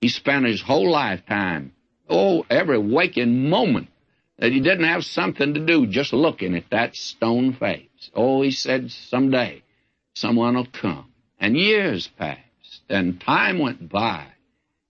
he 0.00 0.08
spent 0.08 0.46
his 0.46 0.60
whole 0.60 0.90
lifetime 0.90 1.72
oh, 2.08 2.44
every 2.48 2.78
waking 2.78 3.48
moment 3.48 3.88
that 4.38 4.52
he 4.52 4.60
didn't 4.60 4.84
have 4.84 5.04
something 5.04 5.54
to 5.54 5.60
do 5.64 5.86
just 5.86 6.12
looking 6.12 6.54
at 6.54 6.70
that 6.70 6.94
stone 6.94 7.54
face. 7.54 8.10
Oh, 8.14 8.42
he 8.42 8.50
said, 8.50 8.90
someday 8.90 9.62
someone 10.14 10.54
will 10.56 10.66
come. 10.66 11.12
And 11.38 11.56
years 11.56 12.08
passed, 12.18 12.82
and 12.88 13.20
time 13.20 13.58
went 13.58 13.90
by, 13.90 14.26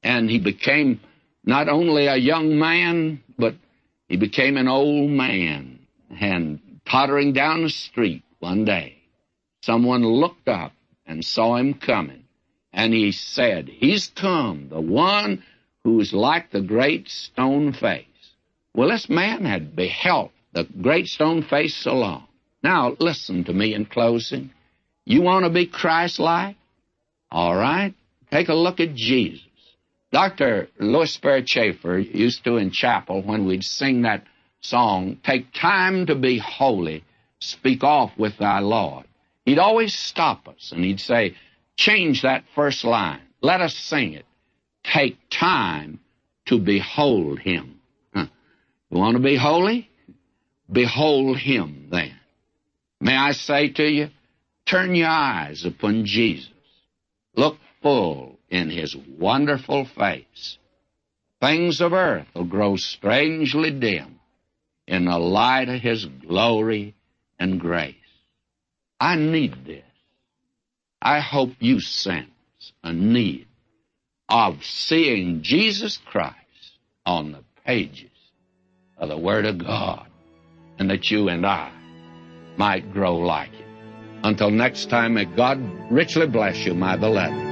and 0.02 0.30
he 0.30 0.38
became 0.38 1.00
not 1.44 1.68
only 1.68 2.06
a 2.06 2.16
young 2.16 2.58
man, 2.58 3.22
but 3.36 3.54
he 4.08 4.16
became 4.16 4.56
an 4.56 4.68
old 4.68 5.10
man. 5.10 5.80
And 6.20 6.80
tottering 6.88 7.32
down 7.32 7.64
the 7.64 7.70
street 7.70 8.22
one 8.38 8.64
day, 8.64 8.98
someone 9.62 10.04
looked 10.04 10.48
up 10.48 10.72
and 11.04 11.24
saw 11.24 11.56
him 11.56 11.74
coming. 11.74 12.24
And 12.72 12.92
he 12.92 13.10
said, 13.12 13.68
He's 13.68 14.08
come, 14.08 14.68
the 14.70 14.80
one 14.80 15.42
who's 15.82 16.12
like 16.12 16.50
the 16.50 16.60
great 16.60 17.08
stone 17.08 17.72
face. 17.72 18.06
Well, 18.76 18.90
this 18.90 19.08
man 19.08 19.44
had 19.44 19.74
beheld 19.74 20.30
the 20.52 20.64
great 20.64 21.06
stone 21.08 21.42
face 21.42 21.74
so 21.74 21.94
long. 21.94 22.28
Now, 22.62 22.94
listen 23.00 23.44
to 23.44 23.52
me 23.52 23.74
in 23.74 23.86
closing. 23.86 24.50
You 25.04 25.22
want 25.22 25.44
to 25.44 25.50
be 25.50 25.66
Christ 25.66 26.18
like? 26.18 26.56
All 27.30 27.56
right. 27.56 27.94
Take 28.30 28.48
a 28.48 28.54
look 28.54 28.78
at 28.78 28.94
Jesus. 28.94 29.42
Dr. 30.12 30.68
Lewis 30.78 31.14
Sperry 31.14 31.42
Chafer 31.42 31.98
used 31.98 32.44
to 32.44 32.58
in 32.58 32.70
chapel 32.70 33.22
when 33.22 33.46
we'd 33.46 33.64
sing 33.64 34.02
that 34.02 34.24
song, 34.60 35.18
Take 35.24 35.52
time 35.52 36.06
to 36.06 36.14
be 36.14 36.38
holy, 36.38 37.02
speak 37.40 37.82
off 37.82 38.12
with 38.16 38.36
thy 38.38 38.60
Lord. 38.60 39.06
He'd 39.44 39.58
always 39.58 39.94
stop 39.94 40.48
us 40.48 40.72
and 40.72 40.84
he'd 40.84 41.00
say, 41.00 41.34
Change 41.76 42.22
that 42.22 42.44
first 42.54 42.84
line. 42.84 43.22
Let 43.40 43.60
us 43.60 43.74
sing 43.74 44.12
it 44.12 44.26
take 44.86 45.18
time 45.30 45.98
to 46.46 46.58
behold 46.58 47.40
him. 47.40 47.75
You 48.90 48.98
want 48.98 49.16
to 49.16 49.22
be 49.22 49.36
holy? 49.36 49.90
Behold 50.70 51.38
him 51.38 51.88
then. 51.90 52.14
May 53.00 53.16
I 53.16 53.32
say 53.32 53.68
to 53.68 53.84
you, 53.84 54.10
turn 54.64 54.94
your 54.94 55.08
eyes 55.08 55.64
upon 55.64 56.06
Jesus. 56.06 56.50
Look 57.34 57.58
full 57.82 58.38
in 58.48 58.70
his 58.70 58.96
wonderful 58.96 59.84
face. 59.84 60.58
Things 61.40 61.80
of 61.80 61.92
earth 61.92 62.26
will 62.34 62.44
grow 62.44 62.76
strangely 62.76 63.70
dim 63.70 64.20
in 64.86 65.04
the 65.04 65.18
light 65.18 65.68
of 65.68 65.80
his 65.80 66.04
glory 66.04 66.94
and 67.38 67.60
grace. 67.60 67.94
I 68.98 69.16
need 69.16 69.66
this. 69.66 69.82
I 71.02 71.20
hope 71.20 71.50
you 71.60 71.80
sense 71.80 72.30
a 72.82 72.92
need 72.92 73.46
of 74.28 74.64
seeing 74.64 75.42
Jesus 75.42 75.98
Christ 75.98 76.34
on 77.04 77.32
the 77.32 77.44
pages 77.64 78.10
of 78.98 79.08
the 79.08 79.18
Word 79.18 79.46
of 79.46 79.58
God, 79.58 80.06
and 80.78 80.90
that 80.90 81.10
you 81.10 81.28
and 81.28 81.46
I 81.46 81.70
might 82.56 82.92
grow 82.92 83.16
like 83.16 83.52
it. 83.52 83.66
Until 84.24 84.50
next 84.50 84.90
time, 84.90 85.14
may 85.14 85.24
God 85.24 85.60
richly 85.90 86.26
bless 86.26 86.64
you, 86.64 86.74
my 86.74 86.96
beloved. 86.96 87.44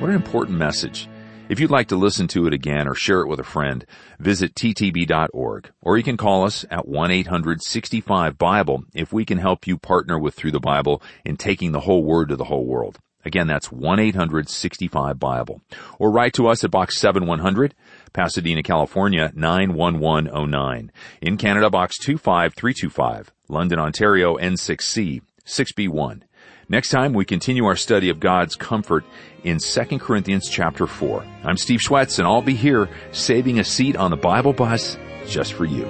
What 0.00 0.10
an 0.10 0.16
important 0.16 0.58
message. 0.58 1.08
If 1.48 1.60
you'd 1.60 1.70
like 1.70 1.88
to 1.88 1.96
listen 1.96 2.26
to 2.28 2.46
it 2.46 2.52
again 2.52 2.88
or 2.88 2.94
share 2.94 3.20
it 3.20 3.28
with 3.28 3.38
a 3.38 3.44
friend, 3.44 3.86
visit 4.18 4.54
ttb.org 4.54 5.70
or 5.80 5.96
you 5.96 6.02
can 6.02 6.16
call 6.16 6.44
us 6.44 6.64
at 6.70 6.86
1-800-65-BIBLE 6.86 8.84
if 8.94 9.12
we 9.12 9.24
can 9.24 9.38
help 9.38 9.66
you 9.66 9.78
partner 9.78 10.18
with 10.18 10.34
Through 10.34 10.52
the 10.52 10.60
Bible 10.60 11.02
in 11.24 11.36
taking 11.36 11.72
the 11.72 11.80
whole 11.80 12.02
word 12.02 12.30
to 12.30 12.36
the 12.36 12.44
whole 12.44 12.66
world. 12.66 12.98
Again, 13.24 13.46
that's 13.46 13.68
1-800-65-BIBLE. 13.68 15.60
Or 15.98 16.10
write 16.10 16.34
to 16.34 16.48
us 16.48 16.64
at 16.64 16.70
Box 16.70 16.98
7100, 16.98 17.74
Pasadena, 18.12 18.62
California 18.62 19.32
91109. 19.34 20.92
In 21.20 21.36
Canada, 21.36 21.70
box 21.70 21.98
25325. 21.98 23.32
London, 23.48 23.78
Ontario 23.78 24.36
N6C 24.36 25.20
6B1. 25.46 26.22
Next 26.68 26.88
time 26.88 27.12
we 27.12 27.24
continue 27.24 27.66
our 27.66 27.76
study 27.76 28.08
of 28.08 28.20
God's 28.20 28.56
comfort 28.56 29.04
in 29.42 29.58
2 29.58 29.98
Corinthians 29.98 30.48
chapter 30.48 30.86
4. 30.86 31.24
I'm 31.44 31.58
Steve 31.58 31.80
Schwetz 31.80 32.18
and 32.18 32.26
I'll 32.26 32.40
be 32.40 32.54
here 32.54 32.88
saving 33.12 33.58
a 33.58 33.64
seat 33.64 33.96
on 33.96 34.10
the 34.10 34.16
Bible 34.16 34.54
bus 34.54 34.96
just 35.26 35.52
for 35.52 35.66
you. 35.66 35.84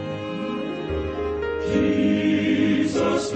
Jesus 1.73 3.33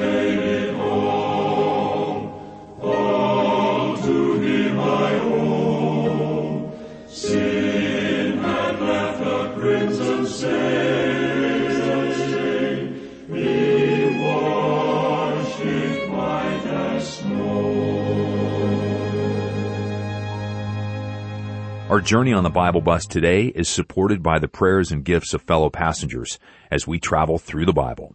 Our 21.89 22.03
journey 22.03 22.35
on 22.35 22.45
the 22.45 22.51
Bible 22.51 22.83
bus 22.83 23.07
today 23.07 23.47
is 23.47 23.67
supported 23.67 24.23
by 24.23 24.39
the 24.39 24.47
prayers 24.47 24.93
and 24.93 25.03
gifts 25.03 25.33
of 25.33 25.41
fellow 25.41 25.71
passengers 25.71 26.39
as 26.71 26.87
we 26.87 27.01
travel 27.01 27.39
through 27.39 27.65
the 27.65 27.73
Bible. 27.73 28.15